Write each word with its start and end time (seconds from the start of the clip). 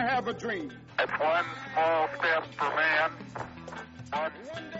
I 0.00 0.04
have 0.04 0.28
a 0.28 0.32
dream. 0.32 0.72
It's 0.98 1.12
one 1.20 1.44
small 1.74 2.08
step 2.18 2.44
for 2.56 2.74
man, 2.74 3.10
one 4.10 4.32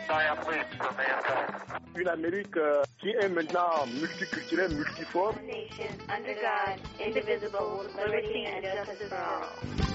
giant 0.09 0.49
leap 0.49 0.67
for 0.79 0.93
mankind. 0.97 1.53
Une 1.95 2.09
Amérique 2.09 2.57
euh, 2.57 2.83
qui 2.99 3.11
est 3.11 3.29
maintenant 3.29 3.85
multiculturelle, 4.01 4.75
multiforme. 4.77 5.37
nation 5.47 5.93
under 6.09 6.35
God, 6.41 6.81
indivisible, 7.07 7.85
liberty 7.99 8.47
and 8.47 8.65
justice 8.65 9.09
for 9.11 9.19
all. 9.19 9.90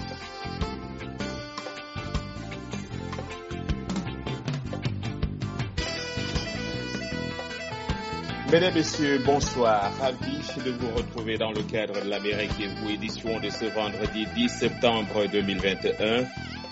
Mesdames, 8.51 8.75
Messieurs, 8.75 9.19
bonsoir. 9.25 9.91
Ravi 9.99 10.37
de 10.63 10.69
vous 10.69 10.95
retrouver 10.95 11.35
dans 11.35 11.51
le 11.51 11.63
cadre 11.63 11.99
de 12.03 12.07
l'Amérique 12.07 12.51
et 12.61 12.67
vous, 12.67 12.91
édition 12.91 13.39
de 13.39 13.49
ce 13.49 13.65
vendredi 13.65 14.27
10 14.35 14.49
septembre 14.49 15.25
2021. 15.31 16.25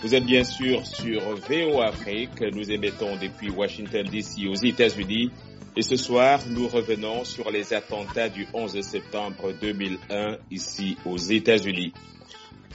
Vous 0.03 0.13
êtes 0.13 0.23
bien 0.23 0.43
sûr 0.43 0.85
sur 0.85 1.19
VO 1.35 1.81
Afrique. 1.81 2.39
Nous 2.41 2.71
émettons 2.71 3.15
depuis 3.15 3.49
Washington 3.49 4.05
DC 4.05 4.47
aux 4.47 4.53
États-Unis. 4.53 5.31
Et 5.75 5.81
ce 5.81 5.95
soir, 5.95 6.41
nous 6.47 6.67
revenons 6.67 7.23
sur 7.25 7.49
les 7.49 7.73
attentats 7.73 8.29
du 8.29 8.47
11 8.53 8.79
septembre 8.81 9.51
2001 9.59 10.37
ici 10.51 10.95
aux 11.07 11.17
États-Unis. 11.17 11.91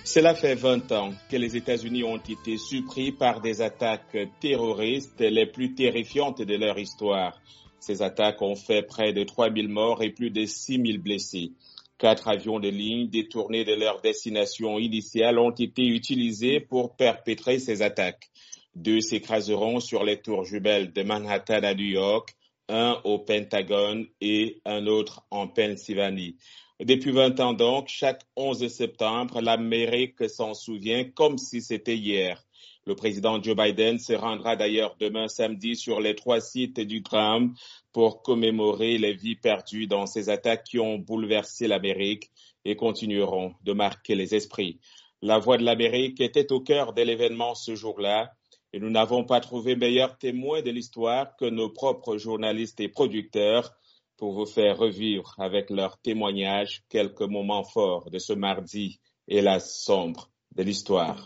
Cela 0.03 0.35
fait 0.35 0.57
20 0.57 0.91
ans 0.91 1.11
que 1.31 1.37
les 1.37 1.57
États-Unis 1.57 2.03
ont 2.03 2.17
été 2.17 2.57
surpris 2.57 3.13
par 3.13 3.41
des 3.41 3.63
attaques 3.63 4.17
terroristes 4.41 5.21
les 5.21 5.47
plus 5.47 5.75
terrifiantes 5.75 6.43
de 6.43 6.57
leur 6.57 6.77
histoire. 6.81 7.41
Ces 7.81 8.03
attaques 8.03 8.43
ont 8.43 8.57
fait 8.57 8.83
près 8.83 9.13
de 9.13 9.25
3000 9.25 9.69
morts 9.69 10.03
et 10.03 10.11
plus 10.11 10.31
de 10.31 10.45
6000 10.45 10.99
blessés. 10.99 11.53
Quatre 11.99 12.29
avions 12.29 12.61
de 12.61 12.69
ligne 12.69 13.09
détournés 13.09 13.65
de 13.65 13.75
leur 13.75 14.01
destination 14.01 14.79
initiale 14.79 15.39
ont 15.39 15.51
été 15.51 15.85
utilisés 15.85 16.61
pour 16.61 16.95
perpétrer 16.97 17.59
ces 17.59 17.83
attaques. 17.83 18.31
Deux 18.75 19.01
s'écraseront 19.01 19.81
sur 19.81 20.05
les 20.05 20.21
tours 20.21 20.45
jumelles 20.45 20.93
de 20.93 21.03
Manhattan 21.03 21.65
à 21.65 21.75
New 21.75 21.87
York, 21.87 22.35
un 22.69 23.01
au 23.05 23.19
Pentagone 23.19 24.07
et 24.21 24.61
un 24.65 24.87
autre 24.87 25.23
en 25.31 25.49
Pennsylvanie. 25.49 26.37
Depuis 26.81 27.11
20 27.11 27.41
ans 27.41 27.55
donc, 27.55 27.89
chaque 27.89 28.23
11 28.37 28.69
septembre, 28.69 29.41
l'Amérique 29.41 30.29
s'en 30.31 30.55
souvient 30.55 31.03
comme 31.05 31.37
si 31.37 31.61
c'était 31.61 31.97
hier. 31.97 32.45
Le 32.89 32.95
président 32.95 33.43
Joe 33.43 33.55
Biden 33.55 33.99
se 33.99 34.15
rendra 34.15 34.57
d'ailleurs 34.57 34.97
demain 34.99 35.29
samedi 35.29 35.77
sur 35.77 36.01
les 36.01 36.15
trois 36.15 36.41
sites 36.41 36.81
du 36.81 37.03
drame 37.03 37.53
pour 37.93 38.23
commémorer 38.23 38.97
les 38.97 39.13
vies 39.13 39.37
perdues 39.37 39.87
dans 39.87 40.07
ces 40.07 40.31
attaques 40.31 40.65
qui 40.65 40.79
ont 40.79 40.97
bouleversé 40.97 41.69
l'Amérique 41.69 42.31
et 42.65 42.77
continueront 42.77 43.53
de 43.63 43.75
marquer 43.75 44.15
les 44.15 44.35
esprits. 44.35 44.81
La 45.21 45.39
voix 45.39 45.59
de 45.59 45.65
l'Amérique 45.65 46.23
était 46.23 46.51
au 46.51 46.61
cœur 46.61 46.95
de 46.95 47.03
l'événement 47.03 47.55
ce 47.55 47.75
jour-là 47.75 48.33
et 48.73 48.81
nous 48.81 48.89
n'avons 48.89 49.23
pas 49.23 49.41
trouvé 49.41 49.77
meilleur 49.77 50.17
témoin 50.17 50.63
de 50.63 50.71
l'histoire 50.71 51.37
que 51.37 51.45
nos 51.45 51.69
propres 51.69 52.17
journalistes 52.17 52.81
et 52.81 52.89
producteurs 52.89 53.75
pour 54.17 54.33
vous 54.33 54.47
faire 54.47 54.79
revivre 54.79 55.35
avec 55.37 55.69
leurs 55.69 55.99
témoignages 55.99 56.85
quelques 56.89 57.21
moments 57.21 57.65
forts 57.65 58.11
de 58.11 58.19
ce 58.19 58.33
mardi, 58.33 58.99
hélas 59.29 59.79
sombre, 59.79 60.31
de 60.57 60.63
l'histoire. 60.63 61.23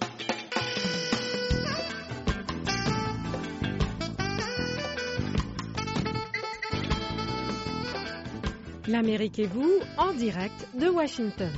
L'Amérique 8.88 9.38
et 9.38 9.46
vous, 9.46 9.78
en 9.96 10.12
direct 10.12 10.66
de 10.74 10.88
Washington. 10.88 11.52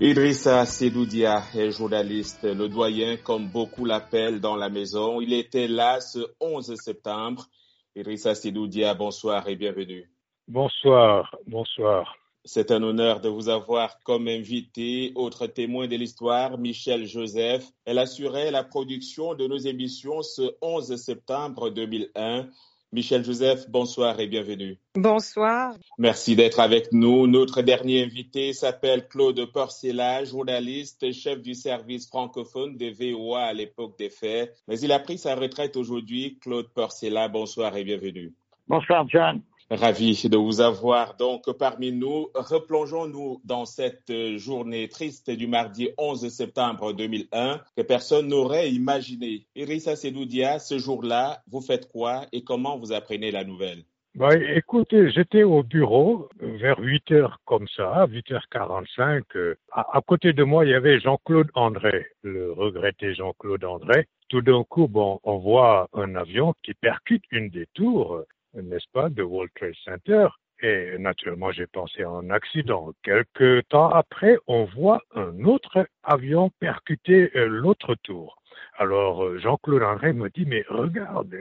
Idrissa 0.00 0.64
Sedoudia 0.64 1.44
est 1.54 1.70
journaliste, 1.70 2.42
le 2.42 2.68
doyen 2.68 3.18
comme 3.18 3.48
beaucoup 3.48 3.84
l'appellent 3.84 4.40
dans 4.40 4.56
la 4.56 4.70
maison. 4.70 5.20
Il 5.20 5.34
était 5.34 5.68
là 5.68 6.00
ce 6.00 6.20
11 6.40 6.74
septembre. 6.74 7.48
Idrissa 7.94 8.34
Sedoudia, 8.34 8.94
bonsoir 8.94 9.46
et 9.48 9.56
bienvenue. 9.56 10.10
Bonsoir, 10.48 11.36
bonsoir. 11.46 12.16
C'est 12.42 12.70
un 12.70 12.82
honneur 12.82 13.20
de 13.20 13.28
vous 13.28 13.50
avoir 13.50 14.00
comme 14.00 14.28
invité. 14.28 15.12
Autre 15.14 15.46
témoin 15.46 15.86
de 15.86 15.96
l'histoire, 15.96 16.56
Michel 16.56 17.04
Joseph. 17.06 17.70
Elle 17.84 17.98
assurait 17.98 18.50
la 18.50 18.64
production 18.64 19.34
de 19.34 19.46
nos 19.46 19.58
émissions 19.58 20.22
ce 20.22 20.56
11 20.62 20.96
septembre 20.96 21.68
2001. 21.68 22.48
Michel 22.94 23.24
Joseph, 23.24 23.70
bonsoir 23.70 24.20
et 24.20 24.26
bienvenue. 24.26 24.76
Bonsoir. 24.94 25.72
Merci 25.96 26.36
d'être 26.36 26.60
avec 26.60 26.92
nous. 26.92 27.26
Notre 27.26 27.62
dernier 27.62 28.04
invité 28.04 28.52
s'appelle 28.52 29.08
Claude 29.08 29.42
Porcela, 29.50 30.24
journaliste, 30.24 31.10
chef 31.12 31.40
du 31.40 31.54
service 31.54 32.06
francophone 32.06 32.76
de 32.76 32.90
VOA 32.90 33.44
à 33.44 33.52
l'époque 33.54 33.96
des 33.98 34.10
faits. 34.10 34.54
Mais 34.68 34.78
il 34.80 34.92
a 34.92 34.98
pris 34.98 35.16
sa 35.16 35.34
retraite 35.34 35.78
aujourd'hui. 35.78 36.38
Claude 36.42 36.68
Porcela, 36.68 37.28
bonsoir 37.28 37.74
et 37.78 37.84
bienvenue. 37.84 38.34
Bonsoir, 38.68 39.08
John. 39.08 39.40
Ravi 39.74 40.28
de 40.28 40.36
vous 40.36 40.60
avoir 40.60 41.16
donc 41.16 41.50
parmi 41.58 41.92
nous. 41.92 42.28
Replongeons-nous 42.34 43.40
dans 43.42 43.64
cette 43.64 44.12
journée 44.36 44.86
triste 44.88 45.30
du 45.30 45.46
mardi 45.46 45.88
11 45.96 46.28
septembre 46.28 46.92
2001 46.92 47.58
que 47.74 47.80
personne 47.80 48.28
n'aurait 48.28 48.70
imaginé. 48.70 49.46
Irissa 49.56 49.96
Sedoudia, 49.96 50.58
ce 50.58 50.76
jour-là, 50.76 51.40
vous 51.50 51.62
faites 51.62 51.88
quoi 51.90 52.26
et 52.32 52.44
comment 52.44 52.76
vous 52.76 52.92
apprenez 52.92 53.30
la 53.30 53.44
nouvelle? 53.44 53.84
Bah, 54.14 54.36
écoutez, 54.36 55.10
j'étais 55.10 55.42
au 55.42 55.62
bureau 55.62 56.28
vers 56.38 56.78
8 56.78 57.10
heures 57.12 57.40
comme 57.46 57.66
ça, 57.74 58.06
8h45. 58.08 59.22
Euh, 59.36 59.54
à, 59.70 59.96
à, 59.96 60.02
côté 60.02 60.34
de 60.34 60.44
moi, 60.44 60.66
il 60.66 60.72
y 60.72 60.74
avait 60.74 61.00
Jean-Claude 61.00 61.48
André, 61.54 62.08
le 62.20 62.52
regretté 62.52 63.14
Jean-Claude 63.14 63.64
André. 63.64 64.06
Tout 64.28 64.42
d'un 64.42 64.64
coup, 64.64 64.86
bon, 64.86 65.18
on 65.24 65.38
voit 65.38 65.88
un 65.94 66.14
avion 66.14 66.52
qui 66.62 66.74
percute 66.74 67.24
une 67.30 67.48
des 67.48 67.66
tours 67.72 68.22
n'est-ce 68.54 68.88
pas, 68.92 69.08
de 69.08 69.22
World 69.22 69.50
Trade 69.54 69.74
Center. 69.84 70.28
Et 70.62 70.96
naturellement, 70.98 71.50
j'ai 71.50 71.66
pensé 71.66 72.02
à 72.02 72.08
un 72.08 72.30
accident. 72.30 72.92
Quelque 73.02 73.62
temps 73.62 73.90
après, 73.90 74.38
on 74.46 74.64
voit 74.64 75.02
un 75.14 75.44
autre 75.44 75.88
avion 76.04 76.50
percuter 76.60 77.30
l'autre 77.34 77.96
tour. 77.96 78.36
Alors, 78.78 79.38
Jean-Claude 79.38 79.82
André 79.82 80.12
me 80.12 80.30
dit, 80.30 80.46
mais 80.46 80.64
regarde, 80.68 81.34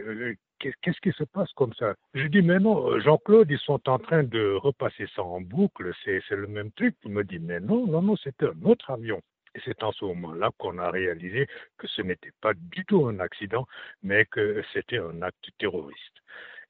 qu'est-ce 0.59 0.99
qui 1.01 1.11
se 1.11 1.23
passe 1.23 1.51
comme 1.53 1.73
ça? 1.73 1.93
Je 2.15 2.25
dis, 2.27 2.41
mais 2.41 2.59
non, 2.59 2.99
Jean-Claude, 2.99 3.51
ils 3.51 3.59
sont 3.59 3.87
en 3.87 3.99
train 3.99 4.23
de 4.23 4.53
repasser 4.53 5.05
ça 5.15 5.21
en 5.21 5.39
boucle, 5.39 5.91
c'est 6.03 6.21
le 6.31 6.47
même 6.47 6.71
truc. 6.71 6.95
Il 7.03 7.11
me 7.11 7.23
dit, 7.23 7.39
mais 7.39 7.59
non, 7.59 7.85
non, 7.85 8.01
non, 8.01 8.15
c'est 8.15 8.41
un 8.41 8.55
autre 8.63 8.89
avion. 8.89 9.21
Et 9.53 9.59
c'est 9.65 9.83
en 9.83 9.91
ce 9.91 10.05
moment-là 10.05 10.49
qu'on 10.57 10.79
a 10.79 10.89
réalisé 10.89 11.45
que 11.77 11.87
ce 11.87 12.01
n'était 12.01 12.31
pas 12.41 12.53
du 12.55 12.85
tout 12.85 13.05
un 13.05 13.19
accident, 13.19 13.67
mais 14.01 14.25
que 14.25 14.63
c'était 14.73 14.97
un 14.97 15.21
acte 15.21 15.49
terroriste 15.59 16.21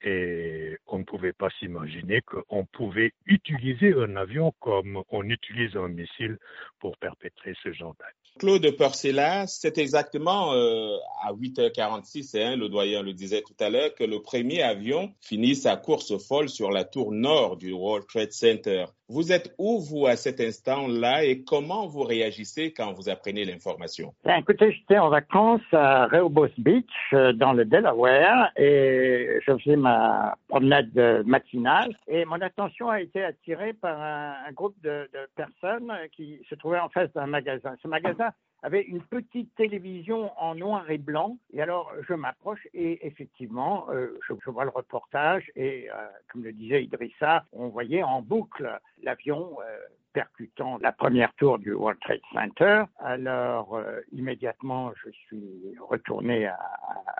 et 0.03 0.77
on 0.87 0.99
ne 0.99 1.03
pouvait 1.03 1.33
pas 1.33 1.49
s'imaginer 1.59 2.21
qu'on 2.21 2.65
pouvait 2.65 3.13
utiliser 3.25 3.93
un 3.93 4.15
avion 4.15 4.53
comme 4.59 5.03
on 5.09 5.23
utilise 5.29 5.75
un 5.75 5.87
missile 5.89 6.37
pour 6.79 6.97
perpétrer 6.97 7.53
ce 7.63 7.71
genre 7.71 7.95
d'acte. 7.99 8.15
Claude 8.39 8.75
Porcela, 8.77 9.45
c'est 9.45 9.77
exactement 9.77 10.53
euh, 10.53 10.97
à 11.21 11.33
8h46, 11.33 12.41
hein, 12.41 12.55
le 12.55 12.69
doyen 12.69 13.03
le 13.03 13.13
disait 13.13 13.41
tout 13.41 13.55
à 13.59 13.69
l'heure, 13.69 13.93
que 13.93 14.03
le 14.03 14.21
premier 14.21 14.63
avion 14.63 15.13
finit 15.21 15.55
sa 15.55 15.75
course 15.75 16.17
folle 16.17 16.49
sur 16.49 16.71
la 16.71 16.85
tour 16.85 17.11
nord 17.11 17.57
du 17.57 17.71
World 17.71 18.07
Trade 18.07 18.31
Center. 18.31 18.85
Vous 19.13 19.33
êtes 19.33 19.53
où, 19.57 19.81
vous, 19.81 20.07
à 20.07 20.15
cet 20.15 20.39
instant-là, 20.39 21.25
et 21.25 21.43
comment 21.43 21.85
vous 21.85 22.03
réagissez 22.03 22.71
quand 22.71 22.93
vous 22.93 23.09
apprenez 23.09 23.43
l'information? 23.43 24.13
Ben, 24.23 24.37
écoutez, 24.37 24.71
j'étais 24.71 24.99
en 24.99 25.09
vacances 25.09 25.73
à 25.73 26.07
Rehoboth 26.07 26.57
Beach, 26.57 26.85
dans 27.11 27.51
le 27.51 27.65
Delaware, 27.65 28.53
et 28.55 29.39
je 29.45 29.57
faisais 29.57 29.75
ma 29.75 30.37
promenade 30.47 31.23
matinale, 31.25 31.93
et 32.07 32.23
mon 32.23 32.39
attention 32.39 32.89
a 32.89 33.01
été 33.01 33.21
attirée 33.21 33.73
par 33.73 33.99
un, 34.01 34.51
groupe 34.53 34.75
de, 34.81 35.09
personnes 35.35 35.91
qui 36.15 36.39
se 36.49 36.55
trouvaient 36.55 36.79
en 36.79 36.87
face 36.87 37.11
d'un 37.11 37.27
magasin. 37.27 37.75
Ce 37.83 37.89
magasin 37.89 38.29
avait 38.63 38.83
une 38.83 39.01
petite 39.01 39.53
télévision 39.55 40.31
en 40.39 40.55
noir 40.55 40.89
et 40.89 40.97
blanc. 40.97 41.37
Et 41.53 41.61
alors, 41.61 41.91
je 42.07 42.13
m'approche 42.13 42.67
et 42.73 43.05
effectivement, 43.05 43.87
euh, 43.89 44.19
je, 44.27 44.49
vois 44.49 44.65
le 44.65 44.69
reportage 44.69 45.51
et, 45.55 45.89
euh, 45.89 46.07
comme 46.31 46.43
le 46.43 46.53
disait 46.53 46.83
Idrissa, 46.83 47.45
on 47.53 47.69
voyait 47.69 48.03
en 48.03 48.21
boucle 48.21 48.79
l'avion 49.01 49.57
euh, 49.61 49.77
percutant 50.13 50.77
la 50.81 50.91
première 50.91 51.33
tour 51.35 51.59
du 51.59 51.73
World 51.73 51.99
Trade 52.01 52.21
Center. 52.33 52.83
Alors, 52.99 53.75
euh, 53.75 54.01
immédiatement, 54.11 54.91
je 55.03 55.11
suis 55.11 55.75
retourné 55.79 56.45
à, 56.45 56.57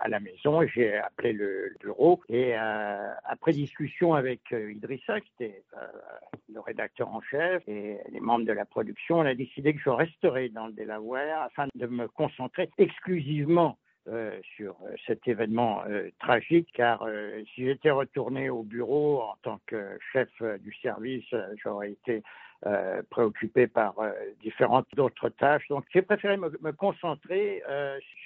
la 0.08 0.20
maison, 0.20 0.66
j'ai 0.66 0.96
appelé 0.96 1.32
le 1.32 1.74
bureau 1.80 2.20
et 2.28 2.54
euh, 2.56 3.12
après 3.24 3.52
discussion 3.52 4.14
avec 4.14 4.40
euh, 4.52 4.72
Idrissa, 4.72 5.20
qui 5.20 5.30
était 5.38 5.62
le 6.52 6.60
rédacteur 6.60 7.08
en 7.08 7.20
chef 7.20 7.62
et 7.68 7.98
les 8.10 8.20
membres 8.20 8.44
de 8.44 8.52
la 8.52 8.64
production, 8.64 9.18
on 9.18 9.26
a 9.26 9.34
décidé 9.34 9.74
que 9.74 9.80
je 9.80 9.90
resterais 9.90 10.48
dans 10.48 10.66
le 10.66 10.72
Delaware 10.72 11.42
afin 11.42 11.68
de 11.74 11.86
me 11.86 12.08
concentrer 12.08 12.70
exclusivement 12.78 13.78
sur 14.56 14.76
cet 15.06 15.28
événement 15.28 15.84
tragique, 16.18 16.68
car 16.74 17.06
si 17.54 17.66
j'étais 17.66 17.92
retourné 17.92 18.50
au 18.50 18.64
bureau 18.64 19.22
en 19.22 19.36
tant 19.42 19.60
que 19.66 19.96
chef 20.12 20.28
du 20.60 20.74
service, 20.82 21.32
j'aurais 21.62 21.92
été 21.92 22.24
préoccupé 23.10 23.66
par 23.66 23.94
différentes 24.40 24.86
autres 24.98 25.28
tâches. 25.28 25.66
Donc 25.68 25.84
j'ai 25.92 26.02
préféré 26.02 26.36
me, 26.36 26.72
concentrer 26.72 27.62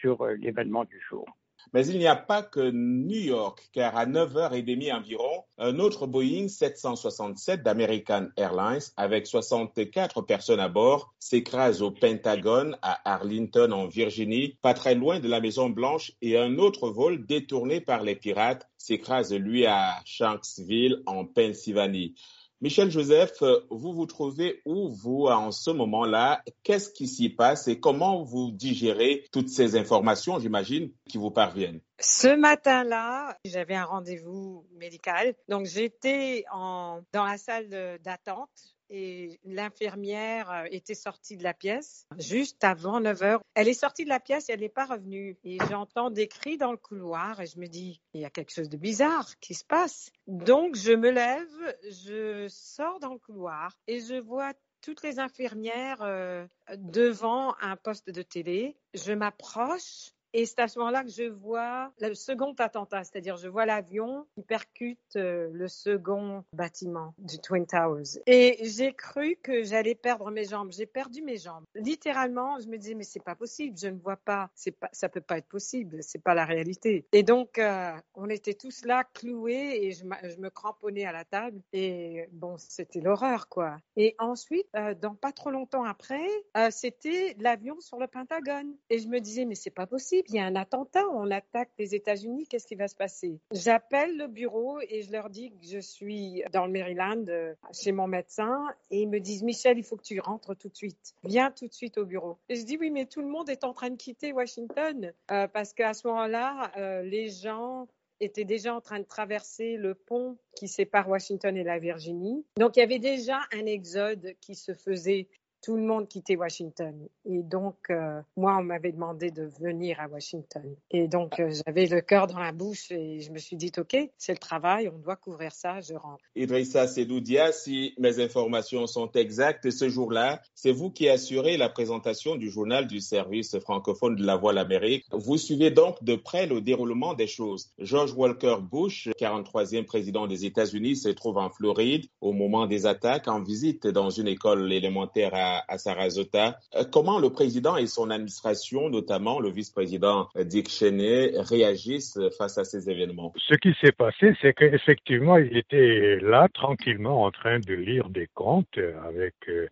sur 0.01 0.27
l'événement 0.27 0.85
du 0.85 1.01
jour. 1.09 1.27
Mais 1.73 1.87
il 1.87 1.99
n'y 1.99 2.07
a 2.07 2.17
pas 2.17 2.43
que 2.43 2.71
New 2.71 3.21
York, 3.21 3.69
car 3.73 3.97
à 3.97 4.07
9h30 4.07 4.95
environ, 4.95 5.45
un 5.59 5.79
autre 5.79 6.07
Boeing 6.07 6.49
767 6.49 7.63
d'American 7.63 8.29
Airlines, 8.37 8.81
avec 8.97 9.27
64 9.27 10.23
personnes 10.23 10.61
à 10.61 10.69
bord, 10.69 11.15
s'écrase 11.19 11.83
au 11.83 11.91
Pentagone 11.91 12.77
à 12.83 13.01
Arlington, 13.13 13.73
en 13.73 13.87
Virginie, 13.87 14.59
pas 14.63 14.75
très 14.75 14.95
loin 14.95 15.19
de 15.19 15.29
la 15.29 15.41
Maison 15.41 15.69
Blanche, 15.69 16.13
et 16.23 16.39
un 16.39 16.59
autre 16.59 16.89
vol 16.89 17.27
détourné 17.27 17.81
par 17.81 18.03
les 18.03 18.15
pirates 18.15 18.69
s'écrase, 18.79 19.35
lui, 19.35 19.67
à 19.67 20.01
Shanksville, 20.05 21.03
en 21.07 21.25
Pennsylvanie. 21.25 22.15
Michel 22.63 22.91
Joseph, 22.91 23.43
vous 23.71 23.93
vous 23.93 24.07
trouvez 24.07 24.63
où, 24.65 24.89
vous, 24.89 25.27
en 25.27 25.53
ce 25.53 25.71
moment-là? 25.71 26.43
Qu'est-ce 26.63 26.91
qui 26.91 27.07
s'y 27.07 27.29
passe 27.29 27.69
et 27.69 27.79
comment 27.81 28.23
vous 28.23 28.51
digérez 28.51 29.25
toutes 29.31 29.51
ces 29.51 29.77
informations, 29.77 30.39
j'imagine, 30.39 30.91
qui 31.09 31.19
vous 31.19 31.31
parviennent? 31.31 31.81
Ce 32.01 32.35
matin-là, 32.35 33.37
j'avais 33.45 33.75
un 33.75 33.85
rendez-vous 33.85 34.67
médical. 34.73 35.35
Donc, 35.49 35.67
j'étais 35.67 36.45
dans 36.51 37.05
la 37.13 37.37
salle 37.37 37.99
d'attente 38.03 38.76
et 38.91 39.41
l'infirmière 39.45 40.51
euh, 40.51 40.65
était 40.71 40.95
sortie 40.95 41.37
de 41.37 41.43
la 41.43 41.55
pièce 41.55 42.07
juste 42.19 42.63
avant 42.65 43.01
9 43.01 43.23
heures. 43.23 43.41
Elle 43.55 43.69
est 43.69 43.75
sortie 43.75 44.05
de 44.05 44.09
la 44.09 44.21
pièce 44.21 44.49
et 44.49 44.53
elle 44.53 44.61
n'est 44.61 44.69
pas 44.69 44.87
revenue. 44.87 45.37
Et 45.45 45.59
j'entends 45.69 46.11
des 46.11 46.29
cris 46.29 46.57
dans 46.59 46.73
le 46.73 46.77
couloir 46.77 47.41
et 47.41 47.47
je 47.47 47.59
me 47.59 47.67
dis, 47.67 48.01
il 48.15 48.21
y 48.21 48.25
a 48.25 48.31
quelque 48.31 48.53
chose 48.53 48.69
de 48.69 48.77
bizarre 48.77 49.39
qui 49.41 49.55
se 49.55 49.65
passe. 49.65 50.11
Donc, 50.27 50.77
je 50.77 50.93
me 50.93 51.11
lève, 51.11 51.77
je 51.85 52.47
sors 52.49 53.01
dans 53.01 53.13
le 53.13 53.19
couloir 53.19 53.77
et 53.87 54.01
je 54.01 54.15
vois 54.15 54.53
toutes 54.81 55.03
les 55.03 55.19
infirmières 55.19 56.03
euh, 56.03 56.47
devant 56.77 57.55
un 57.61 57.77
poste 57.77 58.11
de 58.11 58.23
télé. 58.23 58.77
Je 58.95 59.13
m'approche 59.13 60.13
et 60.37 60.45
c'est 60.45 60.61
à 60.61 60.69
ce 60.69 60.79
moment-là 60.81 61.03
que 61.03 61.09
je 61.09 61.23
vois 61.23 61.91
le 61.99 62.13
second 62.13 62.53
attentat, 62.59 63.05
c'est-à-dire 63.05 63.39
je 63.39 63.49
vois 63.49 63.65
l'avion 63.65 64.27
qui 64.35 64.43
percute 64.43 65.17
euh, 65.17 65.49
le 65.51 65.67
second 65.67 66.45
bâtiment 66.53 67.15
du 67.17 67.39
Twin 67.39 67.65
Towers. 67.65 68.21
Et 68.27 68.59
j'ai 68.61 68.93
cru 68.93 69.39
que 69.43 69.63
j'allais 69.63 69.95
perdre 69.95 70.31
mes 70.31 70.45
jambes. 70.45 70.73
J'ai 70.73 70.85
perdu 70.85 71.23
mes 71.23 71.39
jambes. 71.39 71.65
Littéralement, 71.75 72.61
je 72.61 72.69
me 72.69 72.77
disais 72.77 72.93
mais 72.93 73.05
c'est 73.05 73.25
pas 73.25 73.35
possible. 73.35 73.79
Je 73.79 73.89
ne 73.89 73.99
vois 73.99 74.19
pas. 74.19 74.51
C'est 74.55 74.73
pas. 74.73 74.91
Ça 74.93 75.09
peut 75.09 75.23
pas 75.23 75.39
être 75.39 75.49
possible. 75.49 76.03
C'est 76.03 76.23
pas 76.23 76.35
la 76.35 76.45
réalité. 76.45 77.07
Et 77.13 77.23
donc 77.23 77.59
euh, 77.59 77.93
on 78.15 78.29
était 78.29 78.53
tous 78.53 78.85
là 78.85 79.05
cloués 79.15 79.87
et 79.87 79.93
je, 79.93 80.05
me 80.05 80.51
cramponnais 80.51 81.07
à 81.07 81.13
la 81.13 81.25
table. 81.25 81.63
Et 81.73 82.29
bon, 82.33 82.57
c'était 82.59 83.01
l'horreur 83.01 83.49
quoi. 83.49 83.79
Et 83.97 84.15
ensuite, 84.19 84.69
euh, 84.77 84.93
dans 84.93 85.15
pas 85.15 85.33
trop 85.33 85.51
longtemps 85.51 85.85
après, 85.85 86.27
c'était 86.69 87.35
l'avion 87.39 87.81
sur 87.81 87.99
le 87.99 88.07
Pentagone. 88.07 88.77
Et 88.91 88.99
je 88.99 89.09
me 89.09 89.19
disais 89.19 89.47
mais 89.47 89.55
c'est 89.55 89.71
pas 89.71 89.87
possible 89.87 90.26
il 90.29 90.35
y 90.35 90.39
a 90.39 90.45
un 90.45 90.57
attentat, 90.57 91.07
on 91.09 91.31
attaque 91.31 91.71
les 91.79 91.95
États-Unis, 91.95 92.47
qu'est-ce 92.49 92.67
qui 92.67 92.75
va 92.75 92.89
se 92.89 92.97
passer? 92.97 93.39
J'appelle 93.53 94.17
le 94.17 94.27
bureau 94.27 94.81
et 94.81 95.03
je 95.03 95.13
leur 95.13 95.31
dis 95.31 95.51
que 95.51 95.67
je 95.67 95.79
suis 95.79 96.43
dans 96.53 96.67
le 96.67 96.73
Maryland 96.73 97.25
euh, 97.29 97.55
chez 97.73 97.93
mon 97.93 98.07
médecin 98.07 98.67
et 98.91 99.03
ils 99.03 99.09
me 99.09 99.21
disent 99.21 99.43
Michel, 99.43 99.79
il 99.79 99.85
faut 99.85 99.97
que 99.97 100.03
tu 100.03 100.21
rentres 100.21 100.57
tout 100.57 100.69
de 100.69 100.77
suite. 100.77 101.15
Viens 101.25 101.51
tout 101.51 101.67
de 101.67 101.73
suite 101.73 101.99
au 101.99 102.05
bureau. 102.05 102.39
Et 102.49 102.57
je 102.57 102.65
dis 102.65 102.77
oui, 102.79 102.91
mais 102.91 103.07
tout 103.07 103.21
le 103.21 103.29
monde 103.29 103.49
est 103.51 103.65
en 103.65 103.73
train 103.73 103.91
de 103.91 103.97
quitter 103.97 104.33
Washington 104.33 105.13
euh, 105.31 105.49
parce 105.49 105.73
qu'à 105.73 105.95
ce 105.95 106.07
moment-là, 106.09 106.73
euh, 106.77 107.03
les 107.03 107.29
gens 107.29 107.87
étaient 108.21 108.45
déjà 108.45 108.75
en 108.75 108.81
train 108.81 108.99
de 108.99 109.05
traverser 109.05 109.77
le 109.77 109.95
pont 109.95 110.39
qui 110.55 110.69
sépare 110.69 111.09
Washington 111.09 111.57
et 111.57 111.65
la 111.65 111.79
Virginie. 111.79 112.45
Donc 112.59 112.77
il 112.77 112.81
y 112.81 112.83
avait 112.83 112.99
déjà 112.99 113.41
un 113.53 113.67
exode 113.67 114.35
qui 114.41 114.55
se 114.55 114.73
faisait 114.73 115.29
tout 115.67 115.77
le 115.77 115.83
monde 115.83 116.07
quittait 116.07 116.37
Washington. 116.37 116.95
Et 117.25 117.43
donc, 117.43 117.75
euh, 117.91 118.21
moi, 118.37 118.57
on 118.61 118.63
m'avait 118.63 118.93
demandé 118.93 119.33
de 119.33 119.51
venir 119.61 119.99
à 119.99 120.07
Washington. 120.07 120.63
Et 120.93 121.09
donc, 121.09 121.41
euh, 121.41 121.51
j'avais 121.51 121.87
le 121.87 122.01
cœur 122.03 122.29
dans 122.29 122.39
la 122.39 122.53
bouche 122.53 122.93
et 122.93 123.19
je 123.19 123.33
me 123.33 123.39
suis 123.39 123.57
dit, 123.57 123.73
OK, 123.77 123.97
c'est 124.17 124.33
le 124.33 124.39
travail, 124.39 124.89
on 124.89 124.97
doit 124.97 125.17
couvrir 125.17 125.51
ça, 125.51 125.81
je 125.81 125.95
rentre. 125.95 126.23
Idrissa 126.37 126.87
Sedoudia, 126.87 127.51
si 127.51 127.95
mes 127.99 128.21
informations 128.21 128.87
sont 128.87 129.11
exactes, 129.11 129.69
ce 129.71 129.89
jour-là, 129.89 130.41
c'est 130.55 130.71
vous 130.71 130.93
qui 130.93 131.09
assurez 131.09 131.57
la 131.57 131.69
présentation 131.69 132.37
du 132.37 132.49
journal 132.49 132.87
du 132.87 133.01
service 133.01 133.59
francophone 133.59 134.15
de 134.15 134.25
la 134.25 134.37
Voix 134.37 134.53
de 134.53 134.59
l'Amérique. 134.59 135.05
Vous 135.11 135.37
suivez 135.37 135.73
donc 135.73 136.05
de 136.05 136.15
près 136.15 136.47
le 136.47 136.61
déroulement 136.61 137.15
des 137.15 137.27
choses. 137.27 137.73
George 137.81 138.13
Walker 138.13 138.59
Bush, 138.63 139.09
43e 139.19 139.85
président 139.85 140.29
des 140.29 140.45
États-Unis, 140.45 140.95
se 140.95 141.09
trouve 141.09 141.39
en 141.39 141.51
Floride 141.51 142.07
au 142.21 142.33
moment 142.33 142.69
des 142.69 142.87
attaques 142.87 143.27
en 143.27 143.43
visite 143.43 143.89
dans 143.89 144.11
une 144.11 144.29
école 144.29 144.73
élémentaire 144.73 145.35
à 145.35 145.56
à, 145.69 145.79
Sarasota. 145.79 146.59
Euh, 146.75 146.85
comment 146.91 147.19
le 147.19 147.31
président 147.31 147.77
et 147.77 147.87
son 147.87 148.11
administration, 148.11 148.89
notamment 148.91 149.41
le 149.41 149.51
vice-président 149.51 150.29
Dick 150.37 150.69
Cheney, 150.69 151.33
réagissent 151.37 152.19
face 152.39 152.59
à 152.59 152.65
ces 152.65 152.91
événements? 152.91 153.33
Ce 153.49 153.55
qui 153.55 153.75
s'est 153.81 153.93
passé, 153.93 154.35
c'est 154.41 154.53
qu'effectivement, 154.53 155.37
il 155.37 155.57
était 155.57 156.19
là 156.21 156.49
tranquillement 156.53 157.25
en 157.25 157.31
train 157.31 157.59
de 157.59 157.75
lire 157.75 158.09
des 158.09 158.29
contes 158.35 158.79
avec. 159.07 159.35
Euh, 159.49 159.69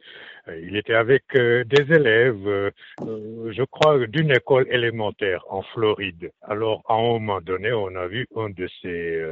il 0.62 0.76
était 0.76 0.94
avec 0.94 1.24
euh, 1.36 1.64
des 1.64 1.94
élèves, 1.94 2.70
je 3.00 3.62
crois, 3.64 4.06
d'une 4.06 4.30
école 4.30 4.66
élémentaire 4.70 5.44
en 5.48 5.62
Floride. 5.62 6.30
Alors, 6.42 6.82
à 6.88 6.94
un 6.94 7.18
moment 7.18 7.40
donné, 7.40 7.72
on 7.72 7.94
a 7.96 8.06
vu 8.06 8.26
un 8.36 8.50
de 8.50 8.68
ces 8.82 9.22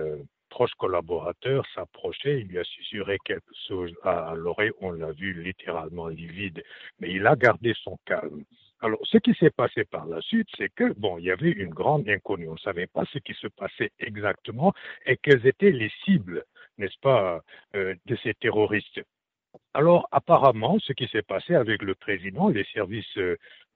proche 0.53 0.75
collaborateur 0.75 1.65
s'approchait, 1.75 2.41
il 2.41 2.49
lui 2.49 2.59
a 2.59 2.65
susurré 2.65 3.17
quelque 3.25 3.55
chose 3.67 3.91
à 4.03 4.35
l'oreille, 4.37 4.73
on 4.83 4.91
l'a 4.91 5.13
vu 5.13 5.33
littéralement 5.43 6.09
livide, 6.09 6.63
mais 7.01 7.11
il 7.11 7.27
a 7.27 7.37
gardé 7.37 7.73
son 7.83 7.97
calme. 8.05 8.45
Alors, 8.81 8.99
ce 9.05 9.17
qui 9.17 9.33
s'est 9.35 9.51
passé 9.51 9.85
par 9.85 10.05
la 10.05 10.21
suite, 10.21 10.49
c'est 10.59 10.69
que, 10.75 10.93
bon, 10.93 11.17
il 11.17 11.25
y 11.25 11.31
avait 11.31 11.53
une 11.53 11.71
grande 11.71 12.07
inconnue. 12.07 12.49
On 12.49 12.55
ne 12.55 12.59
savait 12.59 12.87
pas 12.87 13.05
ce 13.13 13.19
qui 13.21 13.33
se 13.33 13.47
passait 13.47 13.93
exactement 13.99 14.75
et 15.07 15.17
quelles 15.17 15.47
étaient 15.47 15.71
les 15.71 15.91
cibles, 16.05 16.45
n'est-ce 16.77 16.99
pas, 17.01 17.41
euh, 17.75 17.95
de 18.05 18.17
ces 18.17 18.35
terroristes. 18.35 19.01
Alors, 19.73 20.07
apparemment, 20.11 20.79
ce 20.81 20.93
qui 20.93 21.09
s'est 21.09 21.23
passé 21.23 21.55
avec 21.55 21.81
le 21.81 21.95
président, 21.95 22.49
les 22.49 22.65
services 22.75 23.19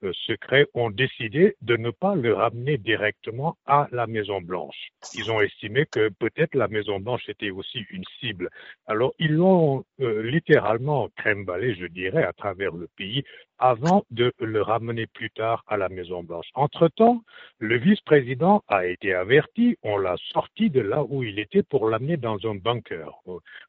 euh, 0.02 0.12
secrets 0.26 0.66
ont 0.74 0.90
décidé 0.90 1.56
de 1.62 1.76
ne 1.76 1.90
pas 1.90 2.14
le 2.14 2.34
ramener 2.34 2.78
directement 2.78 3.56
à 3.66 3.88
la 3.92 4.06
Maison 4.06 4.40
Blanche. 4.40 4.90
Ils 5.14 5.30
ont 5.30 5.40
estimé 5.40 5.86
que 5.86 6.10
peut-être 6.18 6.54
la 6.54 6.68
Maison 6.68 7.00
Blanche 7.00 7.28
était 7.28 7.50
aussi 7.50 7.84
une 7.90 8.04
cible. 8.20 8.50
Alors 8.86 9.14
ils 9.18 9.32
l'ont 9.32 9.84
euh, 10.00 10.22
littéralement 10.22 11.08
crème 11.16 11.46
je 11.46 11.86
dirais, 11.86 12.24
à 12.24 12.32
travers 12.32 12.72
le 12.72 12.88
pays 12.96 13.24
avant 13.58 14.04
de 14.10 14.32
le 14.38 14.60
ramener 14.60 15.06
plus 15.06 15.30
tard 15.30 15.64
à 15.66 15.76
la 15.76 15.88
Maison 15.88 16.22
Blanche. 16.22 16.48
Entre-temps, 16.54 17.22
le 17.58 17.78
vice-président 17.78 18.62
a 18.68 18.86
été 18.86 19.14
averti, 19.14 19.78
on 19.82 19.96
l'a 19.96 20.16
sorti 20.32 20.68
de 20.68 20.80
là 20.80 21.04
où 21.04 21.22
il 21.22 21.38
était 21.38 21.62
pour 21.62 21.88
l'amener 21.88 22.16
dans 22.16 22.38
un 22.44 22.54
bunker, 22.54 23.10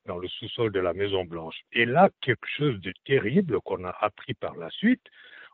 dans 0.05 0.17
le 0.17 0.27
sous-sol 0.27 0.71
de 0.71 0.79
la 0.79 0.93
Maison 0.93 1.23
Blanche. 1.23 1.61
Et 1.71 1.85
là, 1.85 2.09
quelque 2.21 2.47
chose 2.57 2.79
de 2.81 2.93
terrible 3.05 3.61
qu'on 3.61 3.85
a 3.85 3.95
appris 4.01 4.33
par 4.33 4.55
la 4.57 4.69
suite, 4.71 5.03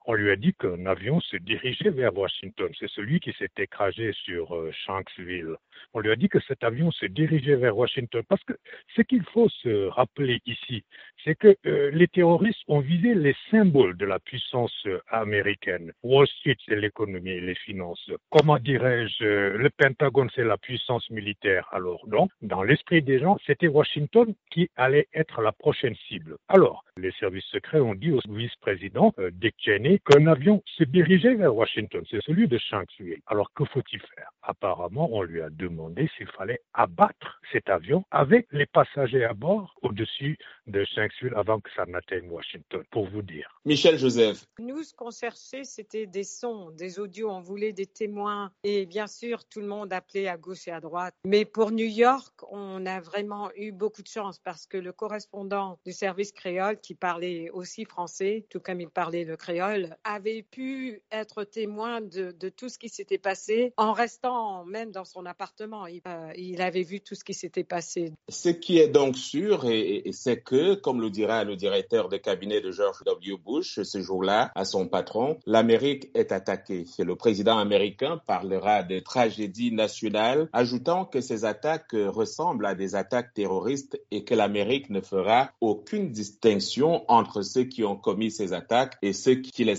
on 0.06 0.14
lui 0.14 0.32
a 0.32 0.36
dit 0.36 0.54
qu'un 0.54 0.86
avion 0.86 1.20
se 1.22 1.38
dirigeait 1.38 1.90
vers 1.90 2.16
Washington. 2.16 2.70
C'est 2.80 2.90
celui 2.90 3.20
qui 3.20 3.32
s'est 3.34 3.52
écrasé 3.58 4.12
sur 4.14 4.56
euh, 4.56 4.72
Shanksville. 4.86 5.56
On 5.94 6.00
lui 6.00 6.12
a 6.12 6.16
dit 6.16 6.30
que 6.30 6.40
cet 6.42 6.64
avion 6.64 6.92
se 6.92 7.06
dirigeait 7.06 7.56
vers 7.56 7.78
Washington. 7.78 8.24
Parce 8.28 8.44
que 8.44 8.54
ce 8.96 9.02
qu'il 9.02 9.24
faut 9.34 9.50
se 9.50 9.88
rappeler 9.88 10.42
ici, 10.46 10.84
c'est 11.24 11.36
que 11.36 11.56
euh, 11.66 11.92
les 11.92 12.08
terroristes 12.08 12.62
ont 12.68 12.80
visé 12.80 13.14
les 13.14 13.36
symboles 13.50 13.96
de 13.98 14.06
la 14.06 14.20
puissance 14.20 14.74
euh, 14.88 15.00
américaine. 15.08 15.94
Wall 16.04 16.28
Street, 16.28 16.58
c'est 16.66 16.76
l'économie 16.76 17.32
et 17.32 17.42
les 17.42 17.56
finances. 17.56 18.12
Comment 18.30 18.60
dirais-je, 18.60 19.56
le 19.56 19.70
Pentagone, 19.70 20.30
c'est 20.36 20.44
la 20.44 20.58
puissance 20.58 21.10
militaire. 21.10 21.68
Alors, 21.72 22.06
donc, 22.08 22.30
dans 22.42 22.64
l'esprit 22.64 23.02
des 23.02 23.20
gens, 23.20 23.38
c'était 23.46 23.68
Washington 23.68 24.34
qui 24.52 24.70
allait 24.76 25.08
être 25.14 25.42
la 25.42 25.52
prochaine 25.52 25.96
cible. 26.08 26.38
Alors, 26.50 26.84
les 26.98 27.12
services 27.20 27.46
secrets 27.46 27.80
ont 27.80 27.96
dit 27.96 28.12
au 28.12 28.20
vice-président 28.30 29.14
Dick 29.32 29.56
Cheney 29.58 29.93
et 29.94 30.00
qu'un 30.00 30.26
avion 30.26 30.64
se 30.76 30.84
dirigeait 30.84 31.36
vers 31.36 31.56
Washington. 31.56 32.04
C'est 32.10 32.24
celui 32.24 32.48
de 32.48 32.58
Shanksville. 32.58 33.22
Alors 33.28 33.54
que 33.54 33.64
faut-il 33.66 34.00
faire? 34.00 34.32
Apparemment, 34.42 35.08
on 35.12 35.22
lui 35.22 35.40
a 35.40 35.52
demandé 35.52 36.10
s'il 36.18 36.26
fallait 36.28 36.62
abattre 36.74 37.40
cet 37.52 37.70
avion 37.70 38.04
avec 38.10 38.48
les 38.52 38.66
passagers 38.66 39.24
à 39.24 39.34
bord 39.34 39.76
au-dessus 39.84 40.40
de 40.66 40.84
Shanksville 40.84 41.34
avant 41.36 41.60
que 41.60 41.70
ça 41.76 41.86
n'atteigne 41.86 42.28
Washington, 42.28 42.84
pour 42.90 43.08
vous 43.08 43.22
dire. 43.22 43.62
Michel 43.66 44.00
Joseph. 44.00 44.46
Nous, 44.58 44.82
ce 44.82 44.96
qu'on 44.96 45.12
cherchait, 45.12 45.64
c'était 45.64 46.08
des 46.08 46.24
sons, 46.24 46.72
des 46.72 46.98
audios. 47.00 47.30
On 47.30 47.42
voulait 47.42 47.74
des 47.74 47.86
témoins. 47.86 48.52
Et 48.64 48.88
bien 48.88 49.06
sûr, 49.06 49.46
tout 49.46 49.60
le 49.60 49.68
monde 49.68 49.94
appelait 49.94 50.28
à 50.28 50.38
gauche 50.38 50.68
et 50.68 50.72
à 50.72 50.80
droite. 50.80 51.14
Mais 51.24 51.46
pour 51.46 51.70
New 51.72 51.86
York, 51.86 52.34
on 52.50 52.88
a 52.88 53.00
vraiment 53.00 53.52
eu 53.56 53.72
beaucoup 53.72 54.02
de 54.02 54.08
chance 54.08 54.40
parce 54.40 54.66
que 54.66 54.78
le 54.78 54.92
correspondant 54.92 55.78
du 55.86 55.92
service 55.92 56.32
créole, 56.32 56.80
qui 56.80 56.96
parlait 56.96 57.52
aussi 57.52 57.86
français, 57.86 58.48
tout 58.50 58.60
comme 58.60 58.82
il 58.82 58.90
parlait 58.90 59.24
le 59.24 59.38
créole, 59.38 59.83
avait 60.04 60.44
pu 60.44 61.02
être 61.12 61.44
témoin 61.44 62.02
de, 62.02 62.34
tout 62.50 62.70
ce 62.70 62.78
qui 62.78 62.90
s'était 62.90 63.18
passé 63.18 63.74
en 63.78 63.94
restant 63.94 64.66
même 64.66 64.92
dans 64.92 65.06
son 65.06 65.26
appartement. 65.26 65.88
Il, 65.88 66.02
euh, 66.08 66.64
avait 66.64 66.84
vu 66.84 67.02
tout 67.02 67.16
ce 67.16 67.24
qui 67.24 67.34
s'était 67.34 67.64
passé. 67.64 68.14
Ce 68.30 68.50
qui 68.50 68.78
est 68.78 68.88
donc 68.88 69.18
sûr, 69.18 69.66
c'est 70.12 70.42
que, 70.42 70.76
comme 70.76 71.02
le 71.02 71.10
dira 71.10 71.44
le 71.44 71.56
directeur 71.56 72.10
de 72.10 72.18
cabinet 72.18 72.62
de 72.62 72.72
George 72.72 73.04
W. 73.06 73.38
Bush 73.44 73.82
ce 73.82 74.02
jour-là 74.02 74.52
à 74.56 74.66
son 74.66 74.88
patron, 74.88 75.38
l'Amérique 75.46 76.10
est 76.14 76.32
attaquée. 76.32 76.86
Le 77.00 77.16
président 77.16 77.58
américain 77.58 78.22
parlera 78.26 78.84
de 78.84 79.00
tragédie 79.00 79.72
nationale, 79.72 80.50
ajoutant 80.54 81.06
que 81.06 81.22
ces 81.22 81.46
attaques 81.46 81.92
ressemblent 81.94 82.66
à 82.66 82.76
des 82.76 82.96
attaques 82.96 83.34
terroristes 83.34 84.00
et 84.12 84.24
que 84.24 84.36
l'Amérique 84.36 84.90
ne 84.90 85.02
fera 85.02 85.52
aucune 85.62 86.12
distinction 86.12 87.04
entre 87.08 87.42
ceux 87.42 87.64
qui 87.64 87.84
ont 87.84 87.96
commis 87.96 88.32
ces 88.32 88.54
attaques 88.54 88.98
et 89.02 89.14
ceux 89.14 89.36
qui 89.36 89.64
les 89.64 89.73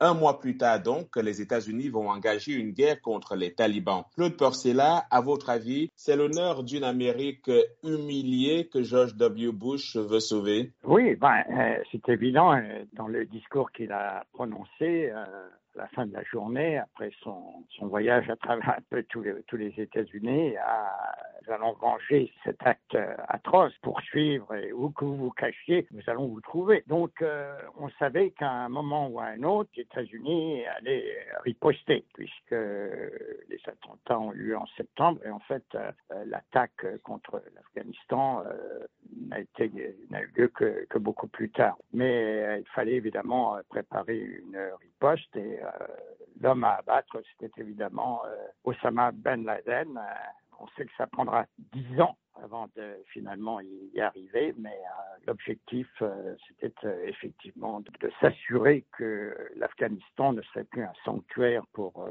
Un 0.00 0.14
mois 0.14 0.38
plus 0.38 0.56
tard 0.56 0.80
donc, 0.80 1.16
les 1.16 1.40
États-Unis 1.40 1.88
vont 1.88 2.08
engager 2.08 2.52
une 2.52 2.70
guerre 2.72 3.00
contre 3.00 3.36
les 3.36 3.54
talibans. 3.54 4.04
Claude 4.14 4.36
Porcela, 4.36 5.04
à 5.10 5.20
votre 5.20 5.50
avis, 5.50 5.90
c'est 5.96 6.16
l'honneur 6.16 6.62
d'une 6.62 6.84
Amérique 6.84 7.50
humiliée 7.82 8.68
que 8.72 8.82
George 8.82 9.14
W. 9.16 9.52
Bush 9.52 9.96
veut 9.96 10.20
sauver? 10.20 10.72
Oui, 10.84 11.16
ben, 11.16 11.42
euh, 11.50 11.82
c'est 11.90 12.08
évident 12.08 12.54
euh, 12.54 12.84
dans 12.92 13.08
le 13.08 13.24
discours 13.26 13.70
qu'il 13.72 13.92
a 13.92 14.24
prononcé. 14.32 15.10
Euh, 15.10 15.24
la 15.76 15.88
fin 15.88 16.06
de 16.06 16.12
la 16.12 16.22
journée, 16.24 16.78
après 16.78 17.10
son, 17.22 17.64
voyage 17.80 18.28
à 18.30 18.36
travers 18.36 18.70
un 18.70 18.82
peu 18.90 19.02
tous 19.04 19.22
les, 19.22 19.74
États-Unis, 19.76 20.56
à 20.56 21.14
nous 21.46 21.52
allons 21.52 21.72
venger 21.74 22.32
cet 22.42 22.66
acte 22.66 22.94
euh, 22.94 23.14
atroce, 23.28 23.74
poursuivre 23.82 24.54
et 24.54 24.72
où 24.72 24.90
que 24.90 25.04
vous 25.04 25.16
vous 25.16 25.30
cachiez, 25.30 25.86
nous 25.90 26.00
allons 26.06 26.26
vous 26.26 26.40
trouver. 26.40 26.82
Donc, 26.86 27.20
euh, 27.20 27.54
on 27.78 27.90
savait 27.98 28.30
qu'à 28.30 28.50
un 28.50 28.68
moment 28.70 29.08
ou 29.08 29.20
à 29.20 29.26
un 29.26 29.42
autre, 29.42 29.70
les 29.76 29.82
États-Unis 29.82 30.64
allaient 30.66 31.26
riposter, 31.42 32.04
puisque 32.14 32.52
les 32.52 33.60
attentats 33.66 34.18
ont 34.18 34.32
eu 34.32 34.48
lieu 34.48 34.56
en 34.56 34.66
septembre 34.76 35.20
et 35.24 35.30
en 35.30 35.40
fait, 35.40 35.64
euh, 35.74 35.92
l'attaque 36.26 36.86
contre 37.02 37.42
l'Afghanistan 37.54 38.42
n'a 39.30 40.22
eu 40.22 40.32
lieu 40.36 40.48
que, 40.48 40.98
beaucoup 40.98 41.28
plus 41.28 41.50
tard. 41.50 41.76
Mais 41.92 42.60
il 42.60 42.68
fallait 42.74 42.94
évidemment 42.94 43.58
préparer 43.68 44.18
une 44.18 44.58
riposte 44.80 45.34
et 45.36 45.58
l'homme 46.40 46.64
à 46.64 46.76
abattre, 46.76 47.20
c'était 47.38 47.60
évidemment 47.60 48.22
Osama 48.64 49.12
Ben 49.12 49.44
Laden 49.44 49.98
on 50.60 50.66
sait 50.76 50.84
que 50.84 50.92
ça 50.96 51.06
prendra 51.06 51.46
dix 51.72 52.00
ans 52.00 52.16
avant 52.42 52.68
de 52.76 52.96
finalement 53.12 53.60
y 53.60 54.00
arriver, 54.00 54.54
mais 54.58 54.70
euh, 54.70 55.24
l'objectif, 55.26 55.86
euh, 56.02 56.34
c'était 56.60 56.72
euh, 56.84 57.06
effectivement 57.06 57.80
de 57.80 58.10
s'assurer 58.20 58.84
que 58.96 59.36
l'Afghanistan 59.56 60.32
ne 60.32 60.42
serait 60.42 60.64
plus 60.64 60.82
un 60.82 60.92
sanctuaire 61.04 61.64
pour 61.72 62.08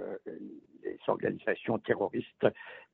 les 0.84 0.98
organisations 1.08 1.78
terroristes 1.80 2.48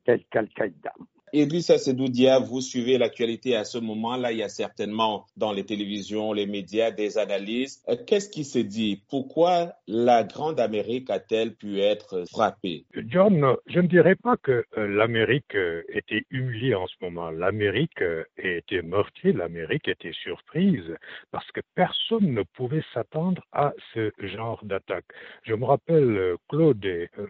telles 0.06 0.24
qu'Al-Qaïda. 0.32 0.94
Idrissa 1.34 1.78
Sedoudia, 1.78 2.40
vous 2.40 2.62
suivez 2.62 2.98
l'actualité 2.98 3.56
à 3.56 3.64
ce 3.64 3.78
moment-là. 3.78 4.32
Il 4.32 4.40
y 4.40 4.44
a 4.44 4.50
certainement 4.50 5.26
dans 5.38 5.52
les 5.52 5.64
télévisions, 5.64 6.34
les 6.34 6.46
médias, 6.46 6.92
des 6.92 7.18
analyses. 7.18 7.84
Qu'est-ce 8.08 8.30
qui 8.30 8.44
se 8.44 8.60
dit? 8.60 9.04
Pourquoi 9.10 9.74
la 9.88 10.24
Grande 10.24 10.60
Amérique 10.60 11.10
a-t-elle 11.10 11.56
pu 11.56 11.80
être 11.82 12.26
frappée? 12.30 12.86
John, 13.08 13.56
je 13.68 13.80
ne 13.80 13.88
dirais 13.88 14.16
pas 14.16 14.38
que 14.38 14.64
l'Amérique 14.76 15.56
était 15.90 16.24
humiliée 16.32 16.76
en 16.76 16.88
ce 16.88 16.96
moment. 17.02 17.30
L'Amérique 17.30 18.04
était 18.38 18.82
meurtrie, 18.82 19.34
l'Amérique 19.34 19.88
était 19.88 20.14
surprise 20.24 20.96
parce 21.32 21.50
que 21.52 21.62
personne 21.76 22.34
ne 22.34 22.44
pouvait 22.44 22.84
s'attendre 22.94 23.44
à 23.52 23.74
ce 23.94 24.12
genre 24.20 24.64
d'attaque. 24.64 25.06
Je 25.44 25.54
me 25.54 25.66
rappelle, 25.66 26.36
Claude 26.48 26.86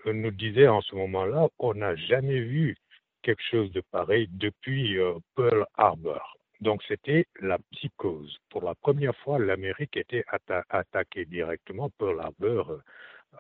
nous 0.06 0.32
disait 0.32 0.68
en 0.68 0.82
ce 0.82 0.96
moment-là, 0.96 1.50
on 1.60 1.74
n'a 1.74 1.96
jamais 1.96 2.40
vu 2.40 2.78
quelque 3.22 3.44
chose 3.50 3.72
de 3.72 3.82
pareil 3.92 4.28
depuis 4.32 4.98
euh, 4.98 5.14
Pearl 5.36 5.66
Harbor. 5.76 6.38
Donc 6.62 6.84
c'était 6.88 7.26
la 7.40 7.58
psychose. 7.72 8.38
Pour 8.50 8.64
la 8.64 8.76
première 8.76 9.16
fois, 9.18 9.40
l'Amérique 9.40 9.96
était 9.96 10.26
atta 10.28 10.64
attaquée 10.70 11.26
directement 11.26 11.90
Pearl 11.98 12.20
Harbor 12.20 12.72
euh, 12.72 12.82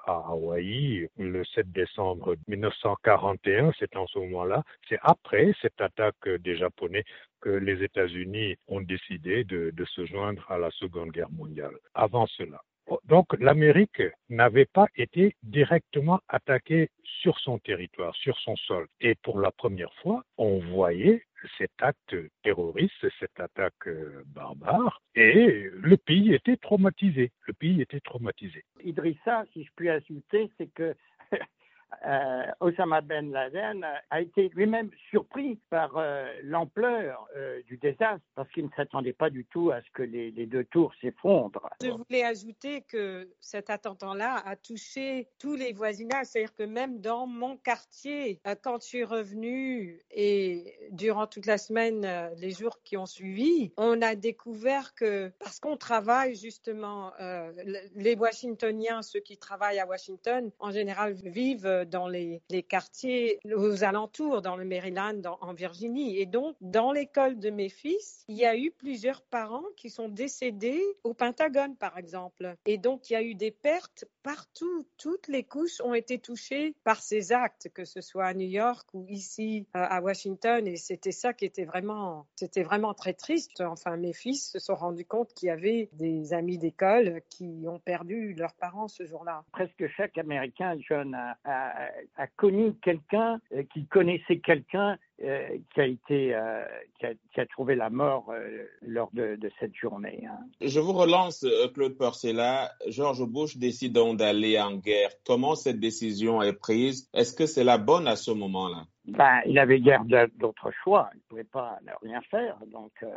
à 0.06 0.24
Hawaï 0.30 1.10
le 1.18 1.44
7 1.44 1.72
décembre 1.72 2.36
1941. 2.48 3.72
C'est 3.80 3.96
en 3.96 4.08
ce 4.08 4.20
moment-là, 4.20 4.64
c'est 4.88 5.00
après 5.02 5.52
cette 5.62 5.82
attaque 5.82 6.30
des 6.30 6.56
Japonais 6.56 7.04
que 7.42 7.50
les 7.50 7.84
États-Unis 7.84 8.56
ont 8.68 8.82
décidé 8.82 9.44
de 9.44 9.86
se 9.86 10.06
joindre 10.06 10.46
à 10.50 10.58
la 10.58 10.70
Seconde 10.72 11.12
Guerre 11.12 11.32
mondiale. 11.32 11.76
Avant 11.96 12.28
cela, 12.28 12.62
donc 13.06 13.28
l'Amérique 13.40 14.02
n'avait 14.30 14.66
pas 14.66 14.88
été 14.96 15.36
directement 15.44 16.20
attaquée 16.28 16.90
sur 17.04 17.40
son 17.40 17.60
territoire, 17.60 18.16
sur 18.16 18.38
son 18.40 18.56
sol. 18.56 18.88
Et 19.02 19.16
pour 19.16 19.40
la 19.40 19.52
première 19.52 19.94
fois, 19.96 20.24
on 20.38 20.60
voyait 20.60 21.24
cet 21.58 21.72
acte 21.80 22.16
terroriste, 22.44 23.08
cette 23.20 23.40
attaque 23.40 23.88
barbare, 24.28 25.02
et 25.16 25.70
le 25.74 25.98
pays 25.98 26.34
était 26.34 26.58
traumatisé. 26.58 27.32
Le 27.48 27.54
pays 27.54 27.82
était 27.82 28.02
traumatisé. 28.02 28.64
Idrissa, 28.84 29.46
si 29.54 29.64
je 29.64 29.70
puis 29.76 29.90
ajouter, 29.90 30.50
c'est 30.58 30.72
que 30.74 30.96
euh, 32.06 32.44
Osama 32.60 33.02
Ben 33.02 33.32
Laden 33.32 33.86
a 34.10 34.22
été 34.22 34.50
lui-même 34.50 34.90
surpris 35.10 35.60
par 35.70 35.98
euh, 35.98 36.32
l'ampleur 36.44 37.28
euh, 37.36 37.62
du 37.64 37.78
désastre 37.78 38.26
parce 38.36 38.50
qu'il 38.52 38.66
ne 38.66 38.70
s'attendait 38.76 39.14
pas 39.14 39.30
du 39.30 39.46
tout 39.46 39.72
à 39.72 39.82
ce 39.82 39.90
que 39.94 40.04
les, 40.04 40.32
les 40.32 40.46
deux 40.46 40.64
tours 40.66 40.94
s'effondrent. 41.02 41.70
Je 41.82 41.90
voulais 41.90 42.24
ajouter 42.24 42.82
que 42.82 43.30
cet 43.40 43.70
attentat-là 43.70 44.42
a 44.46 44.56
touché 44.56 45.28
tous 45.40 45.56
les 45.56 45.74
voisinages, 45.74 46.28
c'est-à-dire 46.28 46.56
que 46.56 46.64
même 46.64 47.00
dans 47.02 47.28
mon 47.28 47.58
quartier, 47.58 48.40
euh, 48.48 48.56
quand 48.62 48.82
je 48.82 48.88
suis 48.88 49.04
revenue 49.04 50.04
et 50.12 50.76
durant 50.92 51.28
toute 51.28 51.46
la 51.46 51.58
semaine, 51.58 52.06
euh, 52.06 52.30
les 52.38 52.52
jours 52.52 52.82
qui 52.84 52.98
ont 52.98 53.06
suivi, 53.06 53.72
on 53.78 54.02
a 54.02 54.16
découvert 54.16 54.94
que 54.96 55.32
parce 55.40 55.60
qu'on 55.60 55.78
travaille 55.78 56.36
justement, 56.36 57.12
euh, 57.20 57.52
les 57.96 58.16
Washingtoniens, 58.16 59.02
ceux 59.02 59.20
qui 59.20 59.38
travaillent 59.38 59.80
à 59.80 59.88
Washington, 59.88 60.52
en 60.60 60.72
général 60.72 61.14
vivent 61.14 61.79
dans 61.86 62.08
les, 62.08 62.42
quartiers 62.68 63.40
aux 63.46 63.84
alentours, 63.84 64.42
dans 64.42 64.56
le 64.56 64.66
Maryland, 64.66 65.22
en 65.42 65.54
Virginie. 65.54 66.18
Et 66.20 66.26
donc, 66.26 66.56
dans 66.62 66.92
l'école 66.92 67.40
de 67.40 67.50
mes 67.50 67.70
fils, 67.70 68.26
il 68.28 68.38
y 68.38 68.46
a 68.46 68.58
eu 68.58 68.72
plusieurs 68.72 69.22
parents 69.22 69.64
qui 69.76 69.90
sont 69.90 70.10
décédés 70.10 70.84
au 71.04 71.14
Pentagone, 71.14 71.76
par 71.76 71.98
exemple. 71.98 72.56
Et 72.66 72.78
donc, 72.78 73.10
il 73.10 73.14
y 73.14 73.16
a 73.16 73.24
eu 73.24 73.36
des 73.36 73.52
pertes 73.52 74.06
partout. 74.24 74.88
Toutes 74.98 75.28
les 75.28 75.44
couches 75.44 75.82
ont 75.82 75.94
été 75.94 76.20
touchées 76.20 76.76
par 76.84 77.02
ces 77.02 77.32
actes, 77.32 77.70
que 77.74 77.86
ce 77.86 78.02
soit 78.02 78.26
à 78.26 78.34
New 78.34 78.48
York 78.48 78.88
ou 78.94 79.06
ici 79.08 79.68
euh, 79.76 79.86
à 79.90 80.02
Washington. 80.02 80.68
Et 80.68 80.76
c'était 80.76 81.12
ça 81.12 81.34
qui 81.34 81.46
était 81.46 81.66
vraiment, 81.66 82.28
c'était 82.36 82.64
vraiment 82.64 82.94
très 82.94 83.14
triste. 83.14 83.62
Enfin, 83.62 83.98
mes 83.98 84.14
fils 84.14 84.52
se 84.52 84.60
sont 84.60 84.76
rendus 84.76 85.06
compte 85.06 85.34
qu'il 85.34 85.48
y 85.48 85.52
avait 85.52 85.90
des 85.94 86.34
amis 86.34 86.58
d'école 86.58 87.22
qui 87.30 87.66
ont 87.68 87.80
perdu 87.80 88.34
leurs 88.34 88.54
parents 88.54 88.88
ce 88.88 89.06
jour-là. 89.06 89.44
Presque 89.52 89.88
chaque 89.96 90.18
Américain 90.18 90.78
jeune 90.80 91.16
a 91.16 91.69
a, 92.18 92.28
connu 92.28 92.74
quelqu'un 92.82 93.40
euh, 93.54 93.64
qui 93.74 93.86
connaissait 93.86 94.40
quelqu'un 94.40 94.98
euh, 95.22 95.58
qui 95.74 95.82
a 95.82 95.86
été 95.86 96.36
euh, 96.36 96.64
qui, 96.98 97.06
a, 97.06 97.14
qui, 97.34 97.42
a, 97.42 97.46
trouvé 97.46 97.76
la 97.76 97.90
mort 97.90 98.26
euh, 98.30 98.66
lors 98.82 99.10
de, 99.14 99.36
de, 99.36 99.52
cette 99.60 99.76
journée. 99.76 100.26
Hein. 100.28 100.40
Je 100.62 100.80
vous 100.80 100.94
relance, 100.94 101.46
Claude 101.74 101.98
Porcela. 101.98 102.72
George 102.88 103.26
Bush 103.26 103.58
décide 103.58 103.94
donc 103.94 104.18
d'aller 104.18 104.60
en 104.60 104.76
guerre. 104.76 105.10
Comment 105.26 105.56
cette 105.56 105.80
décision 105.80 106.42
est 106.42 106.54
prise? 106.54 107.10
Est-ce 107.14 107.34
que 107.34 107.46
c'est 107.46 107.64
la 107.64 107.78
bonne 107.78 108.08
à 108.08 108.16
ce 108.16 108.32
moment-là? 108.32 108.86
Ben, 109.10 109.42
il 109.46 109.58
avait 109.58 109.80
guère 109.80 110.04
d'autres 110.36 110.72
choix. 110.84 111.10
Il 111.14 111.18
ne 111.18 111.22
pouvait 111.30 111.44
pas 111.44 111.80
ne 111.84 111.92
rien 112.08 112.22
faire. 112.30 112.58
Donc, 112.68 112.92
euh, 113.02 113.08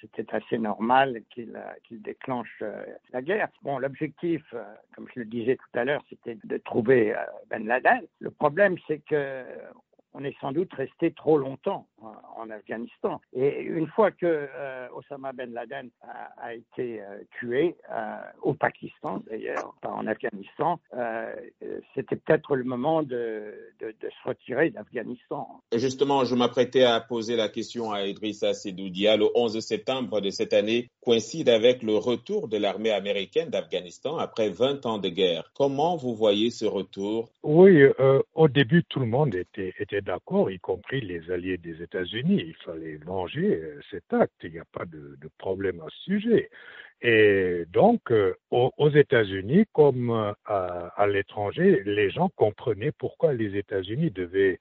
c'était 0.00 0.32
assez 0.34 0.58
normal 0.58 1.22
qu'il 1.30 1.58
qu 1.84 1.96
déclenche 1.96 2.62
euh, 2.62 2.84
la 3.12 3.22
guerre. 3.22 3.48
Bon, 3.62 3.78
l'objectif, 3.78 4.42
euh, 4.54 4.62
comme 4.94 5.08
je 5.14 5.20
le 5.20 5.26
disais 5.26 5.56
tout 5.56 5.78
à 5.78 5.84
l'heure, 5.84 6.02
c'était 6.08 6.38
de 6.44 6.56
trouver 6.58 7.14
Ben 7.50 7.66
Laden. 7.66 8.02
Le 8.20 8.30
problème, 8.30 8.76
c'est 8.86 9.00
que 9.00 9.44
on 10.14 10.24
est 10.24 10.38
sans 10.40 10.52
doute 10.52 10.72
resté 10.74 11.12
trop 11.12 11.38
longtemps 11.38 11.86
en, 12.36 12.50
Afghanistan. 12.50 13.20
Et 13.32 13.60
une 13.60 13.86
fois 13.86 14.10
que 14.10 14.26
euh, 14.26 14.88
Osama 14.94 15.32
Ben 15.32 15.52
Laden 15.52 15.90
a, 16.02 16.32
a 16.36 16.54
été 16.54 17.00
euh, 17.00 17.20
tué 17.38 17.76
euh, 17.90 18.16
au 18.42 18.54
Pakistan, 18.54 19.22
d'ailleurs, 19.30 19.74
pas 19.80 19.90
en 19.90 20.06
Afghanistan, 20.06 20.78
c'était 21.94 22.16
peut-être 22.16 22.56
le 22.56 22.64
moment 22.64 23.02
de, 23.02 23.54
de, 23.80 23.94
de 24.00 24.10
se 24.10 24.28
retirer 24.28 24.70
d'Afghanistan. 24.70 25.48
Et 25.72 25.78
justement, 25.78 26.24
je 26.24 26.34
m'apprêtais 26.34 26.84
à 26.84 27.00
poser 27.00 27.36
la 27.36 27.48
question 27.48 27.92
à 27.92 28.06
Idrissa 28.06 28.54
Sedoudia. 28.54 29.16
Le 29.16 29.26
11 29.34 29.60
septembre 29.60 30.20
de 30.20 30.30
cette 30.30 30.52
année 30.52 30.90
coïncide 31.00 31.48
avec 31.48 31.82
le 31.82 31.96
retour 31.96 32.48
de 32.48 32.56
l'armée 32.56 32.90
américaine 32.92 33.50
d'Afghanistan 33.50 34.18
après 34.18 34.50
20 34.50 34.86
ans 34.86 34.98
de 34.98 35.08
guerre. 35.08 35.50
Comment 35.54 35.96
vous 35.96 36.14
voyez 36.14 36.50
ce 36.50 36.64
retour? 36.64 37.30
Oui, 37.42 37.82
euh, 38.00 38.22
au 38.34 38.48
début, 38.48 38.84
tout 38.84 39.00
le 39.00 39.06
monde 39.06 39.34
était, 39.34 39.74
était 39.78 40.00
d'accord, 40.00 40.50
y 40.50 40.58
compris 40.58 41.00
les 41.00 41.30
alliés 41.30 41.58
des 41.58 41.82
Il 41.94 42.54
fallait 42.64 42.96
venger 42.96 43.56
euh, 43.56 43.80
cet 43.90 44.12
acte. 44.12 44.34
Il 44.42 44.52
n'y 44.52 44.58
a 44.58 44.64
pas 44.72 44.84
de, 44.84 45.16
problème 45.38 45.80
à 45.80 45.86
ce 45.90 46.02
sujet. 46.04 46.50
Et 47.00 47.64
donc, 47.72 48.12
euh, 48.12 48.34
aux, 48.50 48.90
États-Unis, 48.90 49.64
comme 49.72 50.10
euh, 50.10 50.32
à 50.46 51.06
l'étranger, 51.08 51.82
les 51.84 52.10
gens 52.10 52.28
comprenaient 52.36 52.92
pourquoi 52.92 53.32
les 53.32 53.56
États-Unis 53.56 54.10
devaient 54.10 54.60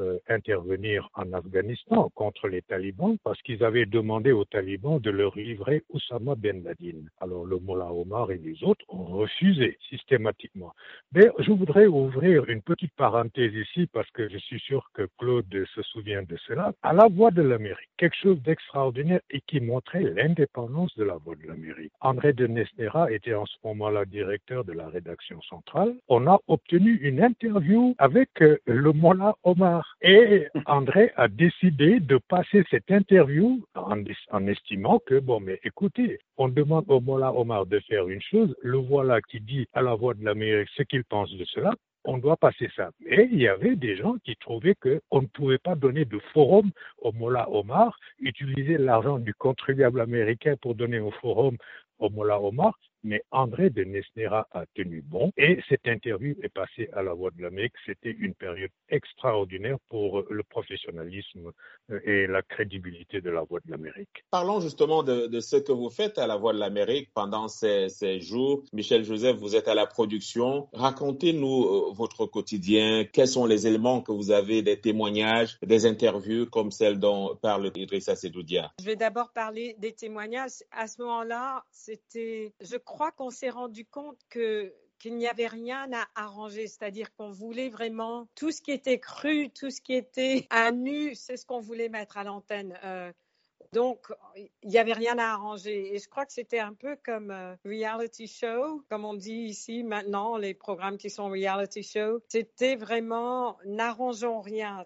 euh, 0.00 0.18
intervenir 0.28 1.08
en 1.14 1.32
Afghanistan 1.32 2.10
contre 2.14 2.48
les 2.48 2.62
talibans 2.62 3.16
parce 3.24 3.40
qu'ils 3.42 3.64
avaient 3.64 3.86
demandé 3.86 4.32
aux 4.32 4.44
talibans 4.44 4.98
de 5.00 5.10
leur 5.10 5.36
livrer 5.36 5.82
Oussama 5.90 6.34
Ben 6.34 6.62
Laden. 6.62 7.08
Alors 7.20 7.44
le 7.44 7.58
Mollah 7.58 7.92
Omar 7.92 8.30
et 8.30 8.38
les 8.38 8.62
autres 8.64 8.84
ont 8.88 9.04
refusé 9.04 9.78
systématiquement. 9.88 10.72
Mais 11.12 11.30
je 11.38 11.52
voudrais 11.52 11.86
ouvrir 11.86 12.48
une 12.48 12.62
petite 12.62 12.94
parenthèse 12.94 13.54
ici 13.54 13.86
parce 13.92 14.10
que 14.10 14.28
je 14.28 14.38
suis 14.38 14.60
sûr 14.60 14.90
que 14.94 15.08
Claude 15.18 15.64
se 15.74 15.82
souvient 15.82 16.22
de 16.22 16.36
cela. 16.46 16.72
À 16.82 16.92
la 16.92 17.08
Voix 17.08 17.30
de 17.30 17.42
l'Amérique, 17.42 17.90
quelque 17.96 18.16
chose 18.16 18.40
d'extraordinaire 18.42 19.20
et 19.30 19.40
qui 19.40 19.60
montrait 19.60 20.02
l'indépendance 20.02 20.94
de 20.96 21.04
la 21.04 21.16
Voix 21.16 21.34
de 21.36 21.46
l'Amérique. 21.46 21.92
André 22.00 22.32
de 22.32 22.46
Nesnera 22.46 23.10
était 23.10 23.34
en 23.34 23.46
ce 23.46 23.56
moment-là 23.64 24.04
directeur 24.04 24.64
de 24.64 24.72
la 24.72 24.88
rédaction 24.88 25.40
centrale. 25.42 25.94
On 26.08 26.26
a 26.26 26.38
obtenu 26.48 26.96
une 26.96 27.22
interview 27.22 27.94
avec 27.98 28.30
euh, 28.42 28.58
le 28.66 28.92
Mollah 28.92 29.34
Omar 29.44 29.87
et 30.00 30.46
André 30.66 31.12
a 31.16 31.26
décidé 31.26 31.98
de 31.98 32.18
passer 32.28 32.64
cette 32.70 32.90
interview 32.90 33.64
en, 33.74 34.46
estimant 34.46 35.00
que, 35.00 35.18
bon, 35.18 35.40
mais 35.40 35.58
écoutez, 35.64 36.20
on 36.36 36.48
demande 36.48 36.84
au 36.88 37.00
Mollah 37.00 37.32
Omar 37.32 37.66
de 37.66 37.80
faire 37.80 38.08
une 38.08 38.22
chose, 38.22 38.54
le 38.62 38.78
voilà 38.78 39.20
qui 39.20 39.40
dit 39.40 39.66
à 39.72 39.82
la 39.82 39.94
voix 39.94 40.14
de 40.14 40.24
l'Amérique 40.24 40.68
ce 40.76 40.84
qu'il 40.84 41.04
pense 41.04 41.32
de 41.32 41.44
cela, 41.46 41.72
on 42.04 42.18
doit 42.18 42.36
passer 42.36 42.70
ça. 42.76 42.90
Mais 43.00 43.28
il 43.30 43.40
y 43.40 43.48
avait 43.48 43.74
des 43.74 43.96
gens 43.96 44.14
qui 44.24 44.36
trouvaient 44.36 44.76
qu'on 44.76 45.22
ne 45.22 45.26
pouvait 45.26 45.58
pas 45.58 45.74
donner 45.74 46.04
de 46.04 46.18
forum 46.32 46.70
au 46.98 47.12
Mollah 47.12 47.50
Omar, 47.50 47.98
utiliser 48.20 48.78
l'argent 48.78 49.18
du 49.18 49.34
contribuable 49.34 50.00
américain 50.00 50.54
pour 50.62 50.76
donner 50.76 51.00
au 51.00 51.10
forum 51.10 51.56
au 51.98 52.08
Mollah 52.08 52.40
Omar, 52.40 52.78
mais 53.04 53.22
André 53.30 53.70
de 53.70 53.84
Nesnera 53.84 54.46
a 54.52 54.64
tenu 54.74 55.02
bon 55.02 55.32
et 55.36 55.60
cette 55.68 55.86
interview 55.86 56.34
est 56.42 56.48
passée 56.52 56.88
à 56.92 57.02
la 57.02 57.14
voix 57.14 57.30
de 57.30 57.42
l'Amérique. 57.42 57.74
C'était 57.86 58.10
une 58.18 58.34
période 58.34 58.70
extraordinaire 58.88 59.78
pour 59.88 60.24
le 60.30 60.42
professionnalisme 60.42 61.52
euh, 61.90 62.00
et 62.04 62.26
la 62.26 62.42
crédibilité 62.42 63.20
de 63.20 63.30
la 63.30 63.42
voix 63.42 63.60
de 63.64 63.70
l'Amérique. 63.70 64.24
Parlons 64.30 64.60
justement 64.60 65.02
de, 65.02 65.26
de, 65.26 65.40
ce 65.40 65.56
que 65.56 65.72
vous 65.72 65.90
faites 65.90 66.18
à 66.18 66.26
la 66.26 66.36
voix 66.36 66.52
de 66.52 66.58
l'Amérique 66.58 67.10
pendant 67.14 67.48
ces, 67.48 67.88
ces, 67.88 68.20
jours. 68.20 68.62
Michel 68.72 69.04
Joseph, 69.04 69.36
vous 69.36 69.56
êtes 69.56 69.68
à 69.68 69.74
la 69.74 69.86
production. 69.86 70.68
Racontez-nous 70.72 71.64
euh, 71.64 71.92
votre 71.92 72.26
quotidien. 72.26 73.04
Quels 73.12 73.28
sont 73.28 73.46
les 73.46 73.66
éléments 73.66 74.02
que 74.02 74.12
vous 74.12 74.30
avez, 74.30 74.62
des 74.62 74.80
témoignages, 74.80 75.58
des 75.62 75.86
interviews 75.86 76.46
comme 76.46 76.70
celle 76.70 76.98
dont 76.98 77.36
parle 77.40 77.70
Idrissa 77.74 78.16
Sedoudia? 78.16 78.72
Je 78.80 78.86
vais 78.86 78.96
d'abord 78.96 79.30
parler 79.32 79.76
des 79.78 79.92
témoignages. 79.92 80.62
À 80.70 80.86
ce 80.86 81.00
moment-là, 81.02 81.64
c'était, 81.70 82.52
je 82.60 82.76
crois 82.76 82.97
qu'on 83.16 83.30
s'est 83.30 83.50
rendu 83.50 83.84
compte 83.84 84.18
que 84.28 84.74
qu'il 84.98 85.16
n'y 85.16 85.28
avait 85.28 85.46
rien 85.46 85.88
à 85.92 86.06
arranger, 86.16 86.66
c'est-à-dire 86.66 87.14
qu'on 87.14 87.30
voulait 87.30 87.68
vraiment 87.68 88.26
tout 88.34 88.50
ce 88.50 88.60
qui 88.60 88.72
était 88.72 88.98
cru, 88.98 89.48
tout 89.50 89.70
ce 89.70 89.80
qui 89.80 89.94
était 89.94 90.46
à 90.50 90.72
nu, 90.72 91.14
c'est 91.14 91.36
ce 91.36 91.46
qu'on 91.46 91.60
voulait 91.60 91.88
mettre 91.88 92.18
à 92.18 92.24
l'antenne. 92.24 92.76
Euh, 92.84 93.12
donc, 93.72 94.06
il 94.34 94.68
n'y 94.68 94.78
avait 94.78 94.92
rien 94.92 95.18
à 95.18 95.34
arranger. 95.34 95.94
Et 95.94 95.98
je 95.98 96.08
crois 96.08 96.24
que 96.24 96.32
c'était 96.32 96.58
un 96.58 96.74
peu 96.74 96.96
comme 97.04 97.30
euh, 97.30 97.54
reality 97.64 98.26
show, 98.26 98.82
comme 98.88 99.04
on 99.04 99.14
dit 99.14 99.32
ici 99.32 99.82
maintenant, 99.82 100.36
les 100.36 100.54
programmes 100.54 100.96
qui 100.96 101.10
sont 101.10 101.28
reality 101.28 101.82
show. 101.82 102.20
C'était 102.28 102.76
vraiment 102.76 103.58
n'arrangeons 103.64 104.40
rien 104.40 104.78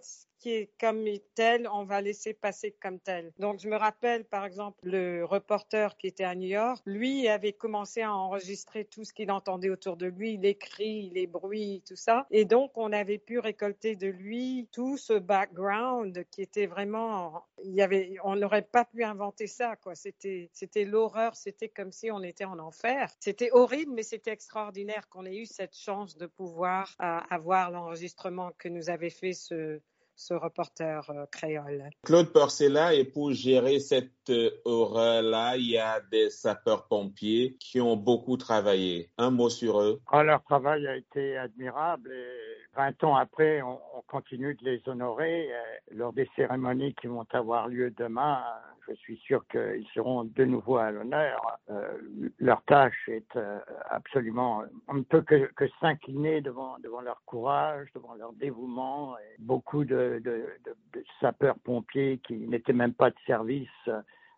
qui 0.42 0.50
est 0.54 0.70
comme 0.80 1.04
tel, 1.36 1.68
on 1.72 1.84
va 1.84 2.00
laisser 2.00 2.34
passer 2.34 2.74
comme 2.82 2.98
tel. 2.98 3.32
Donc, 3.38 3.60
je 3.60 3.68
me 3.68 3.76
rappelle, 3.76 4.24
par 4.24 4.44
exemple, 4.44 4.76
le 4.82 5.24
reporter 5.24 5.96
qui 5.96 6.08
était 6.08 6.24
à 6.24 6.34
New 6.34 6.48
York, 6.48 6.82
lui 6.84 7.28
avait 7.28 7.52
commencé 7.52 8.02
à 8.02 8.12
enregistrer 8.12 8.84
tout 8.84 9.04
ce 9.04 9.12
qu'il 9.12 9.30
entendait 9.30 9.70
autour 9.70 9.96
de 9.96 10.06
lui, 10.06 10.36
les 10.38 10.56
cris, 10.56 11.10
les 11.10 11.28
bruits, 11.28 11.84
tout 11.86 11.94
ça. 11.94 12.26
Et 12.32 12.44
donc, 12.44 12.72
on 12.74 12.92
avait 12.92 13.18
pu 13.18 13.38
récolter 13.38 13.94
de 13.94 14.08
lui 14.08 14.68
tout 14.72 14.96
ce 14.96 15.12
background 15.12 16.24
qui 16.32 16.42
était 16.42 16.66
vraiment, 16.66 17.44
il 17.62 17.74
y 17.74 17.82
avait, 17.82 18.16
on 18.24 18.34
n'aurait 18.34 18.62
pas 18.62 18.84
pu 18.84 19.04
inventer 19.04 19.46
ça, 19.46 19.76
quoi. 19.76 19.94
C'était, 19.94 20.50
c'était 20.52 20.84
l'horreur, 20.84 21.36
c'était 21.36 21.68
comme 21.68 21.92
si 21.92 22.10
on 22.10 22.20
était 22.20 22.46
en 22.46 22.58
enfer. 22.58 23.12
C'était 23.20 23.52
horrible, 23.52 23.92
mais 23.92 24.02
c'était 24.02 24.32
extraordinaire 24.32 25.08
qu'on 25.08 25.24
ait 25.24 25.36
eu 25.36 25.46
cette 25.46 25.76
chance 25.76 26.16
de 26.16 26.26
pouvoir 26.26 26.96
euh, 27.00 27.20
avoir 27.30 27.70
l'enregistrement 27.70 28.50
que 28.58 28.68
nous 28.68 28.90
avait 28.90 29.10
fait 29.10 29.34
ce, 29.34 29.80
ce 30.14 30.34
reporter 30.34 31.08
euh, 31.10 31.26
créole. 31.30 31.90
Claude 32.02 32.32
Porcella, 32.32 32.94
et 32.94 33.04
pour 33.04 33.32
gérer 33.32 33.80
cette 33.80 34.32
horreur-là, 34.64 35.56
il 35.56 35.70
y 35.70 35.78
a 35.78 36.00
des 36.00 36.30
sapeurs-pompiers 36.30 37.56
qui 37.58 37.80
ont 37.80 37.96
beaucoup 37.96 38.36
travaillé. 38.36 39.10
Un 39.18 39.30
mot 39.30 39.50
sur 39.50 39.80
eux. 39.80 40.00
Ah, 40.10 40.22
leur 40.22 40.42
travail 40.44 40.86
a 40.86 40.96
été 40.96 41.36
admirable 41.36 42.12
et 42.12 42.61
20 42.74 43.04
ans 43.04 43.16
après, 43.16 43.60
on, 43.62 43.78
on 43.94 44.02
continue 44.02 44.54
de 44.54 44.64
les 44.64 44.82
honorer 44.86 45.52
euh, 45.52 45.58
lors 45.94 46.12
des 46.12 46.28
cérémonies 46.36 46.94
qui 46.94 47.06
vont 47.06 47.26
avoir 47.32 47.68
lieu 47.68 47.90
demain. 47.90 48.42
Je 48.88 48.94
suis 48.94 49.16
sûr 49.18 49.46
qu'ils 49.48 49.86
seront 49.94 50.24
de 50.24 50.44
nouveau 50.44 50.78
à 50.78 50.90
l'honneur. 50.90 51.58
Euh, 51.70 51.98
leur 52.38 52.62
tâche 52.64 53.08
est 53.08 53.36
euh, 53.36 53.58
absolument, 53.90 54.62
on 54.88 54.94
ne 54.94 55.02
peut 55.02 55.22
que, 55.22 55.50
que 55.54 55.68
s'incliner 55.80 56.40
devant, 56.40 56.78
devant 56.78 57.00
leur 57.00 57.22
courage, 57.26 57.88
devant 57.94 58.14
leur 58.14 58.32
dévouement. 58.32 59.16
Beaucoup 59.38 59.84
de, 59.84 60.20
de, 60.24 60.46
de, 60.64 60.74
de 60.94 61.04
sapeurs-pompiers 61.20 62.20
qui 62.26 62.34
n'étaient 62.34 62.72
même 62.72 62.94
pas 62.94 63.10
de 63.10 63.16
service 63.26 63.68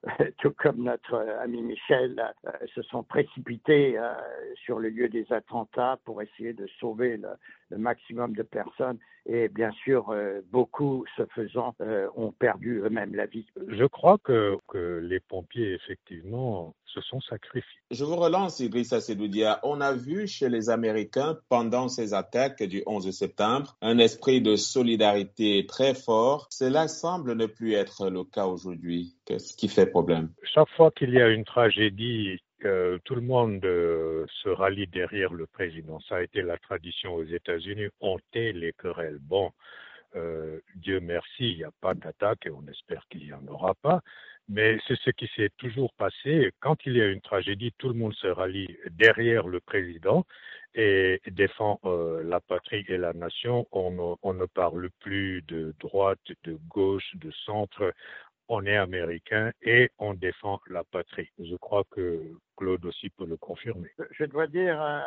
tout 0.39 0.53
comme 0.53 0.83
notre 0.83 1.15
ami 1.41 1.63
Michel, 1.63 2.23
euh, 2.47 2.51
se 2.75 2.83
sont 2.83 3.03
précipités 3.03 3.99
euh, 3.99 4.13
sur 4.57 4.79
le 4.79 4.89
lieu 4.89 5.09
des 5.09 5.31
attentats 5.33 5.99
pour 6.05 6.23
essayer 6.23 6.53
de 6.53 6.67
sauver 6.79 7.17
le, 7.17 7.29
le 7.75 7.79
maximum 7.79 8.35
de 8.35 8.43
personnes. 8.43 8.99
Et 9.27 9.49
bien 9.49 9.71
sûr, 9.73 10.11
euh, 10.11 10.43
beaucoup, 10.53 11.05
ce 11.17 11.23
faisant, 11.35 11.75
euh, 11.81 12.09
ont 12.15 12.31
perdu 12.31 12.83
eux-mêmes 12.85 13.15
la 13.15 13.27
vie. 13.27 13.47
Je 13.69 13.85
crois 13.85 14.19
que, 14.19 14.57
que 14.69 15.01
les 15.03 15.19
pompiers, 15.19 15.73
effectivement, 15.73 16.75
se 16.85 17.01
sont 17.01 17.21
sacrifiés. 17.23 17.81
Je 17.91 18.05
vous 18.05 18.17
relance, 18.17 18.61
Idrissa 18.61 19.01
Sedoudia. 19.01 19.61
On 19.63 19.81
a 19.81 19.95
vu 19.95 20.27
chez 20.27 20.51
les 20.51 20.69
Américains, 20.69 21.39
pendant 21.49 21.89
ces 21.89 22.13
attaques 22.13 22.63
du 22.63 22.83
11 22.87 23.11
septembre, 23.11 23.77
un 23.81 23.99
esprit 23.99 24.43
de 24.43 24.57
solidarité 24.57 25.65
très 25.67 25.95
fort. 25.95 26.47
Cela 26.51 26.87
semble 26.87 27.35
ne 27.35 27.47
plus 27.47 27.73
être 27.73 28.11
le 28.11 28.25
cas 28.25 28.47
aujourd'hui. 28.47 29.17
Qu'est-ce 29.25 29.57
qui 29.57 29.69
fait 29.69 29.87
problème? 29.87 30.31
Chaque 30.43 30.69
fois 30.77 30.91
qu'il 30.91 31.11
y 31.11 31.21
a 31.21 31.29
une 31.29 31.45
tragédie, 31.45 32.39
tout 32.61 33.15
le 33.15 33.21
monde 33.21 33.65
euh, 33.65 34.27
se 34.43 34.49
rallie 34.49 34.87
derrière 34.87 35.33
le 35.33 35.47
président. 35.47 36.01
Ça 36.01 36.17
a 36.17 36.23
été 36.23 36.43
la 36.43 36.57
tradition 36.59 37.15
aux 37.15 37.25
États-Unis. 37.25 37.89
On 38.01 38.19
tait 38.33 38.53
les 38.53 38.73
querelles. 38.73 39.19
Bon, 39.21 39.53
euh, 40.17 40.61
Dieu 40.77 41.01
merci, 41.01 41.51
il 41.53 41.57
n'y 41.59 41.65
a 41.65 41.73
pas 41.81 41.95
d'attaque 41.95 42.47
et 42.47 42.51
on 42.51 42.67
espère 42.69 43.07
qu'il 43.11 43.25
n'y 43.25 43.33
en 43.33 43.47
aura 43.49 43.75
pas. 43.75 44.01
Mais 44.49 44.79
c'est 44.87 44.99
ce 44.99 45.11
qui 45.11 45.29
s'est 45.35 45.51
toujours 45.57 45.93
passé. 45.95 46.53
Quand 46.61 46.77
il 46.85 46.97
y 46.97 47.01
a 47.01 47.07
une 47.07 47.23
tragédie, 47.23 47.73
tout 47.79 47.89
le 47.89 47.95
monde 47.95 48.15
se 48.15 48.27
rallie 48.27 48.77
derrière 48.91 49.49
le 49.49 49.61
président 49.61 50.27
et 50.75 51.21
défend 51.31 51.81
euh, 51.85 52.23
la 52.25 52.41
patrie 52.41 52.85
et 52.89 52.99
la 52.99 53.13
nation. 53.15 53.67
On 53.73 53.91
ne 53.91 54.47
parle 54.47 54.91
plus 55.01 55.43
de 55.49 55.75
droite, 55.81 56.21
de 56.45 56.59
gauche, 56.69 57.11
de 57.15 57.31
centre 57.47 57.95
on 58.49 58.65
est 58.67 58.77
américain 58.77 59.51
et 59.63 59.91
on 59.99 60.15
défend 60.15 60.61
la 60.69 60.85
patrie. 60.85 61.31
Je 61.39 61.57
crois 61.57 61.85
que 61.91 62.21
Claude 62.57 62.85
aussi 62.85 63.11
peut 63.11 63.27
le 63.27 63.37
confirmer. 63.37 63.89
Je 64.11 64.25
dois 64.25 64.47
dire, 64.47 64.81
euh, 64.81 65.01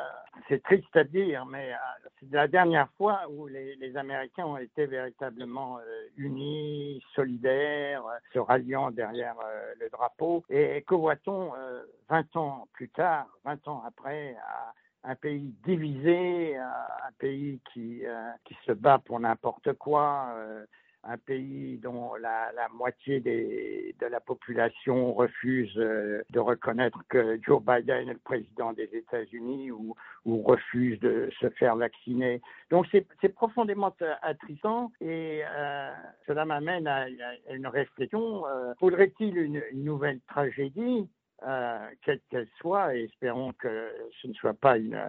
c'est 0.49 0.61
triste 0.63 0.95
à 0.95 1.03
dire, 1.03 1.45
mais 1.45 1.73
euh, 1.73 2.09
c'est 2.19 2.31
la 2.31 2.47
dernière 2.47 2.89
fois 2.97 3.21
où 3.29 3.47
les, 3.47 3.95
Américains 3.95 4.45
ont 4.45 4.57
été 4.57 4.85
véritablement 4.85 5.79
euh, 5.79 5.81
unis, 6.17 7.01
solidaires, 7.15 8.03
se 8.33 8.39
ralliant 8.39 8.91
derrière 8.91 9.35
le 9.79 9.89
drapeau. 9.89 10.43
Et 10.49 10.83
que 10.85 10.95
voit-on 10.95 11.53
20 12.09 12.35
ans 12.35 12.67
plus 12.73 12.89
tard, 12.89 13.27
20 13.45 13.67
ans 13.67 13.83
après, 13.87 14.35
à 15.03 15.09
un 15.09 15.15
pays 15.15 15.55
divisé, 15.63 16.57
un 16.57 17.11
pays 17.17 17.61
qui, 17.73 18.03
qui 18.45 18.57
se 18.65 18.73
bat 18.73 18.99
pour 18.99 19.19
n'importe 19.19 19.73
quoi 19.73 20.35
un 21.07 21.17
pays 21.17 21.77
dont 21.77 22.15
la, 22.15 22.51
moitié 22.73 23.19
de 23.21 24.05
la 24.05 24.19
population 24.19 25.13
refuse 25.13 25.73
euh, 25.77 26.21
de 26.29 26.39
reconnaître 26.39 26.99
que 27.09 27.39
Joe 27.41 27.61
Biden 27.63 28.09
est 28.09 28.13
le 28.13 28.19
président 28.19 28.73
des 28.73 28.89
États-Unis 28.93 29.71
ou, 29.71 29.95
refuse 30.25 30.99
de 30.99 31.29
se 31.39 31.49
faire 31.51 31.77
vacciner. 31.77 32.41
Donc 32.69 32.85
c'est 32.91 33.29
profondément 33.33 33.95
attristant 34.21 34.91
et 34.99 35.41
euh, 35.43 35.91
cela 36.27 36.45
m'amène 36.45 36.85
à, 36.87 37.07
une 37.49 37.67
réflexion. 37.67 38.45
Euh, 38.45 38.73
Faudrait-il 38.79 39.37
une, 39.37 39.63
nouvelle 39.73 40.19
tragédie, 40.27 41.07
euh, 41.47 41.87
quelle 42.03 42.19
qu'elle 42.29 42.47
soit, 42.59 42.95
et 42.95 43.05
espérons 43.05 43.53
que 43.53 43.89
ce 44.21 44.27
ne 44.27 44.33
soit 44.33 44.53
pas 44.53 44.77
une 44.77 44.99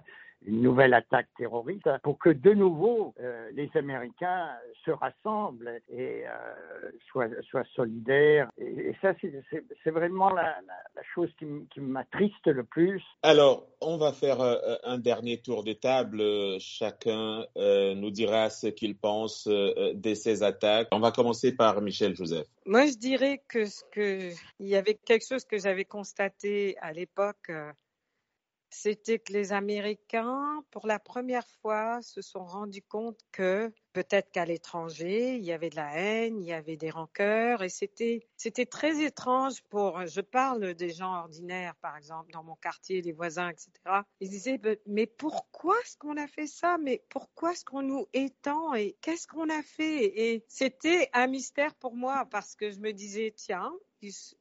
une 0.46 0.62
nouvelle 0.62 0.94
attaque 0.94 1.28
terroriste 1.36 1.88
pour 2.02 2.18
que 2.18 2.30
de 2.30 2.52
nouveau 2.52 3.14
euh, 3.20 3.50
les 3.52 3.70
Américains 3.74 4.50
se 4.84 4.90
rassemblent 4.90 5.80
et 5.88 6.24
euh, 6.26 6.90
soient, 7.10 7.28
soient, 7.42 7.64
solidaires. 7.74 8.48
Et, 8.56 8.90
et 8.90 8.96
ça, 9.02 9.12
c'est 9.20 9.90
vraiment 9.90 10.30
la, 10.30 10.42
la, 10.42 10.74
la, 10.94 11.02
chose 11.14 11.30
qui, 11.38 11.46
qui 11.72 11.80
m'attriste 11.80 12.46
le 12.46 12.64
plus. 12.64 13.02
Alors, 13.22 13.66
on 13.80 13.96
va 13.96 14.12
faire 14.12 14.40
euh, 14.40 14.76
un 14.84 14.98
dernier 14.98 15.38
tour 15.38 15.64
de 15.64 15.72
table. 15.72 16.22
Chacun 16.60 17.44
euh, 17.56 17.94
nous 17.94 18.10
dira 18.10 18.50
ce 18.50 18.68
qu'il 18.68 18.96
pense 18.96 19.46
euh, 19.48 19.92
de 19.94 20.14
ces 20.14 20.42
attaques. 20.42 20.88
On 20.92 21.00
va 21.00 21.10
commencer 21.10 21.54
par 21.54 21.80
Michel 21.80 22.14
Joseph. 22.14 22.46
Moi, 22.64 22.86
je 22.86 22.96
dirais 22.96 23.42
que 23.48 23.66
ce 23.66 23.82
que 23.92 24.30
il 24.60 24.68
y 24.68 24.76
avait 24.76 24.94
quelque 24.94 25.26
chose 25.26 25.44
que 25.44 25.58
j'avais 25.58 25.84
constaté 25.84 26.76
à 26.80 26.92
l'époque 26.92 27.50
c'était 28.70 29.18
que 29.18 29.32
les 29.32 29.52
Américains, 29.52 30.62
pour 30.70 30.86
la 30.86 30.98
première 30.98 31.46
fois, 31.62 32.00
se 32.02 32.22
sont 32.22 32.44
rendus 32.44 32.82
compte 32.82 33.18
que 33.32 33.72
peut-être 33.92 34.30
qu'à 34.30 34.44
l'étranger, 34.44 35.36
il 35.36 35.44
y 35.44 35.52
avait 35.52 35.70
de 35.70 35.76
la 35.76 35.96
haine, 35.96 36.40
il 36.40 36.46
y 36.46 36.52
avait 36.52 36.76
des 36.76 36.90
rancœurs, 36.90 37.62
et 37.62 37.68
c'était 37.68 38.28
c'était 38.36 38.66
très 38.66 39.02
étrange 39.02 39.62
pour. 39.70 40.06
Je 40.06 40.20
parle 40.20 40.74
des 40.74 40.90
gens 40.90 41.14
ordinaires, 41.14 41.74
par 41.76 41.96
exemple, 41.96 42.30
dans 42.32 42.44
mon 42.44 42.56
quartier, 42.56 43.02
les 43.02 43.12
voisins, 43.12 43.48
etc. 43.48 43.72
Ils 44.20 44.30
disaient 44.30 44.60
mais 44.86 45.06
pourquoi 45.06 45.74
est-ce 45.80 45.96
qu'on 45.96 46.16
a 46.16 46.26
fait 46.26 46.46
ça? 46.46 46.78
Mais 46.78 47.02
pourquoi 47.08 47.52
est-ce 47.52 47.64
qu'on 47.64 47.82
nous 47.82 48.06
étend? 48.12 48.74
Et 48.74 48.96
qu'est-ce 49.00 49.26
qu'on 49.26 49.48
a 49.48 49.62
fait 49.62 50.04
Et 50.04 50.44
c'était 50.48 51.10
un 51.12 51.26
mystère 51.26 51.74
pour 51.74 51.94
moi 51.94 52.26
parce 52.30 52.54
que 52.54 52.70
je 52.70 52.78
me 52.78 52.92
disais 52.92 53.32
tiens, 53.36 53.72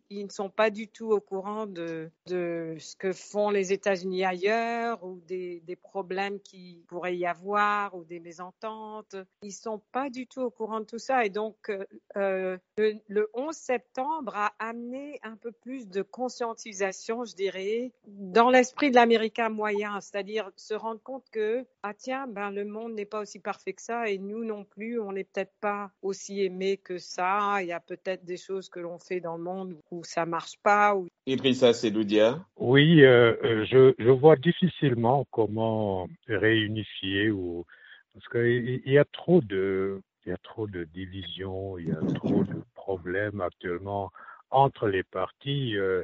ils, 0.09 0.25
ne 0.25 0.29
sont 0.29 0.49
pas 0.49 0.69
du 0.69 0.87
tout 0.87 1.11
au 1.11 1.19
courant 1.19 1.65
de, 1.65 2.09
ce 2.27 2.95
que 2.95 3.13
font 3.13 3.49
les 3.49 3.73
États-Unis 3.73 4.25
ailleurs 4.25 5.03
ou 5.03 5.19
des, 5.27 5.61
problèmes 5.83 6.39
qui 6.39 6.83
pourrait 6.87 7.15
y 7.15 7.25
avoir 7.25 7.95
ou 7.95 8.03
des 8.03 8.19
mésententes. 8.19 9.15
Ils 9.41 9.51
sont 9.51 9.81
pas 9.91 10.09
du 10.09 10.27
tout 10.27 10.41
au 10.41 10.49
courant 10.49 10.79
de 10.79 10.85
tout 10.85 10.99
ça 10.99 11.25
et 11.25 11.29
donc 11.29 11.71
euh, 12.17 12.57
le, 12.77 12.95
le 13.07 13.29
11 13.33 13.55
septembre 13.55 14.35
a 14.35 14.53
amené 14.59 15.19
un 15.23 15.35
peu 15.35 15.51
plus 15.51 15.87
de 15.87 16.01
conscientisation, 16.01 17.23
je 17.25 17.35
dirais, 17.35 17.91
dans 18.05 18.49
l'esprit 18.49 18.89
de 18.89 18.95
l'Américain 18.95 19.49
moyen, 19.49 19.99
c'est-à-dire 20.01 20.51
se 20.55 20.73
rendre 20.73 21.01
compte 21.01 21.29
que 21.31 21.65
ah 21.83 21.93
tiens 21.93 22.27
ben 22.27 22.51
le 22.51 22.65
monde 22.65 22.93
n'est 22.93 23.05
pas 23.05 23.21
aussi 23.21 23.39
parfait 23.39 23.73
que 23.73 23.81
ça 23.81 24.09
et 24.09 24.17
nous 24.17 24.43
non 24.43 24.65
plus 24.65 24.99
on 24.99 25.11
n'est 25.11 25.23
peut-être 25.23 25.53
pas 25.59 25.91
aussi 26.01 26.41
aimé 26.41 26.77
que 26.77 26.97
ça. 26.97 27.57
Il 27.61 27.67
y 27.67 27.71
a 27.71 27.79
peut-être 27.79 28.25
des 28.25 28.37
choses 28.37 28.69
que 28.69 28.79
l'on 28.79 28.99
fait 28.99 29.19
dans 29.19 29.37
le 29.37 29.43
monde 29.43 29.77
ça 30.03 30.25
marche 30.25 30.57
pas. 30.63 30.95
Où... 30.95 31.07
Idrissa 31.25 31.73
Seloudia. 31.73 32.39
Oui, 32.57 33.03
euh, 33.03 33.65
je, 33.65 33.93
je 33.97 34.09
vois 34.09 34.35
difficilement 34.35 35.25
comment 35.31 36.07
réunifier 36.27 37.29
ou 37.31 37.65
parce 38.13 38.27
qu'il 38.29 38.81
y 38.85 38.97
a 38.97 39.05
trop 39.05 39.41
de 39.41 40.01
il 40.25 40.31
y 40.31 40.33
a 40.33 40.37
trop 40.37 40.67
de 40.67 40.83
divisions, 40.83 41.77
il 41.77 41.87
y 41.87 41.91
a 41.91 42.13
trop 42.15 42.43
de 42.43 42.61
problèmes 42.75 43.39
actuellement 43.39 44.11
entre 44.49 44.87
les 44.89 45.03
partis. 45.03 45.77
Euh, 45.77 46.03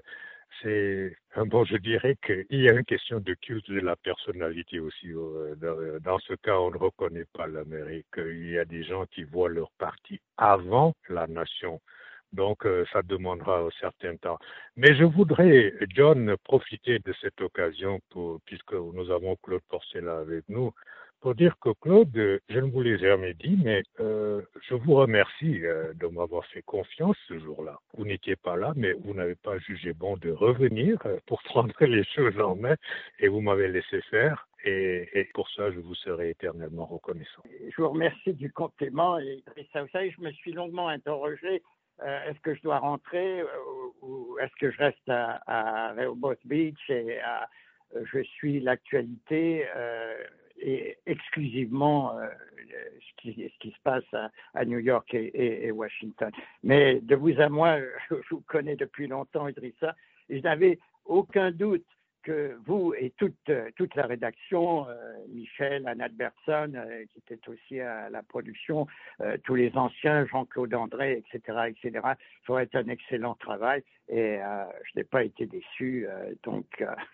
c'est 0.61 1.17
bon, 1.47 1.65
je 1.65 1.75
dirais 1.77 2.15
qu'il 2.25 2.45
y 2.61 2.69
a 2.69 2.73
une 2.73 2.85
question 2.85 3.19
de 3.19 3.33
culte 3.33 3.69
de 3.69 3.81
la 3.81 3.95
personnalité 3.97 4.79
aussi. 4.79 5.11
Euh, 5.11 5.55
dans, 5.55 5.99
dans, 5.99 6.19
ce 6.19 6.33
cas, 6.35 6.57
on 6.57 6.71
ne 6.71 6.77
reconnaît 6.77 7.25
pas 7.33 7.47
l'Amérique. 7.47 8.05
Il 8.17 8.49
y 8.49 8.57
a 8.57 8.65
des 8.65 8.83
gens 8.83 9.05
qui 9.07 9.23
voient 9.23 9.49
leur 9.49 9.71
parti 9.77 10.21
avant 10.37 10.93
la 11.09 11.27
nation. 11.27 11.81
Donc, 12.33 12.65
euh, 12.65 12.83
ça 12.91 13.01
demandera 13.03 13.59
un 13.59 13.69
certain 13.79 14.15
temps. 14.17 14.39
Mais 14.75 14.95
je 14.95 15.03
voudrais, 15.03 15.73
John, 15.89 16.35
profiter 16.43 16.99
de 16.99 17.13
cette 17.21 17.39
occasion 17.41 17.99
pour, 18.09 18.41
puisque 18.45 18.73
nous 18.73 19.11
avons 19.11 19.35
Claude 19.37 19.61
Porcela 19.69 20.17
avec 20.17 20.43
nous, 20.49 20.71
pour 21.21 21.35
dire 21.35 21.55
que 21.61 21.69
Claude, 21.79 22.41
je 22.49 22.59
ne 22.59 22.69
vous 22.69 22.81
l'ai 22.81 22.97
jamais 22.97 23.33
dit, 23.35 23.57
mais 23.63 23.81
euh, 24.01 24.41
je 24.67 24.73
vous 24.73 24.95
remercie 24.95 25.63
euh, 25.63 25.93
de 25.93 26.07
m'avoir 26.07 26.45
fait 26.47 26.63
confiance 26.63 27.15
ce 27.29 27.39
jour-là. 27.39 27.79
Vous 27.95 28.03
n'étiez 28.03 28.35
pas 28.35 28.57
là, 28.57 28.73
mais 28.75 28.91
vous 28.91 29.13
n'avez 29.13 29.35
pas 29.35 29.57
jugé 29.59 29.93
bon 29.93 30.17
de 30.17 30.31
revenir 30.31 30.97
pour 31.25 31.41
prendre 31.43 31.73
les 31.85 32.03
choses 32.03 32.37
en 32.41 32.57
main 32.57 32.75
et 33.19 33.29
vous 33.29 33.39
m'avez 33.39 33.69
laissé 33.69 34.01
faire. 34.09 34.47
Et, 34.65 35.07
et, 35.13 35.25
pour 35.33 35.49
ça, 35.51 35.71
je 35.71 35.79
vous 35.79 35.95
serai 35.95 36.31
éternellement 36.31 36.85
reconnaissant. 36.85 37.43
Je 37.45 37.81
vous 37.81 37.89
remercie 37.89 38.33
du 38.33 38.51
compliment. 38.51 39.19
Et 39.19 39.43
vous 39.55 39.87
savez, 39.91 40.11
je 40.11 40.21
me 40.21 40.31
suis 40.31 40.53
longuement 40.53 40.87
interrogé 40.87 41.61
est-ce 42.01 42.39
que 42.39 42.55
je 42.55 42.61
dois 42.61 42.79
rentrer 42.79 43.41
euh, 43.41 43.47
ou 44.01 44.37
est-ce 44.39 44.55
que 44.59 44.71
je 44.71 44.77
reste 44.77 45.09
à, 45.09 45.41
à 45.47 45.93
Rehoboth 45.93 46.39
Beach 46.45 46.89
et 46.89 47.19
euh, 47.95 48.03
je 48.11 48.23
suis 48.23 48.59
l'actualité 48.59 49.65
euh, 49.75 50.23
et 50.59 50.97
exclusivement 51.05 52.17
euh, 52.17 52.27
ce, 52.99 53.31
qui, 53.31 53.71
se 53.71 53.81
passe 53.83 54.03
à, 54.53 54.65
New 54.65 54.79
York 54.79 55.13
et, 55.13 55.65
et, 55.65 55.71
Washington. 55.71 56.31
Mais 56.63 56.99
de 57.01 57.15
vous 57.15 57.39
à 57.39 57.49
moi, 57.49 57.79
je 58.09 58.15
vous 58.31 58.43
connais 58.47 58.75
depuis 58.75 59.07
longtemps, 59.07 59.47
Idrissa, 59.47 59.95
et 60.29 60.37
je 60.39 60.43
n'avais 60.43 60.79
aucun 61.05 61.51
doute 61.51 61.85
que 62.23 62.57
vous 62.65 62.93
et 62.97 63.11
toute, 63.17 63.51
toute 63.75 63.95
la 63.95 64.05
rédaction, 64.05 64.87
euh, 64.87 64.93
Michel, 65.29 65.87
Anna 65.87 66.07
Bertson, 66.07 66.73
euh, 66.75 67.03
qui 67.11 67.19
était 67.19 67.49
aussi 67.49 67.79
à 67.79 68.09
la 68.09 68.23
production, 68.23 68.87
euh, 69.21 69.37
tous 69.43 69.55
les 69.55 69.71
anciens, 69.75 70.25
Jean-Claude 70.25 70.73
André, 70.73 71.23
etc., 71.33 71.59
etc., 71.67 71.99
feraient 72.45 72.69
un 72.73 72.87
excellent 72.87 73.35
travail 73.35 73.83
et 74.09 74.39
je 74.39 74.99
n'ai 74.99 75.03
pas 75.03 75.23
été 75.23 75.45
déçu. 75.45 76.07
donc, 76.43 76.65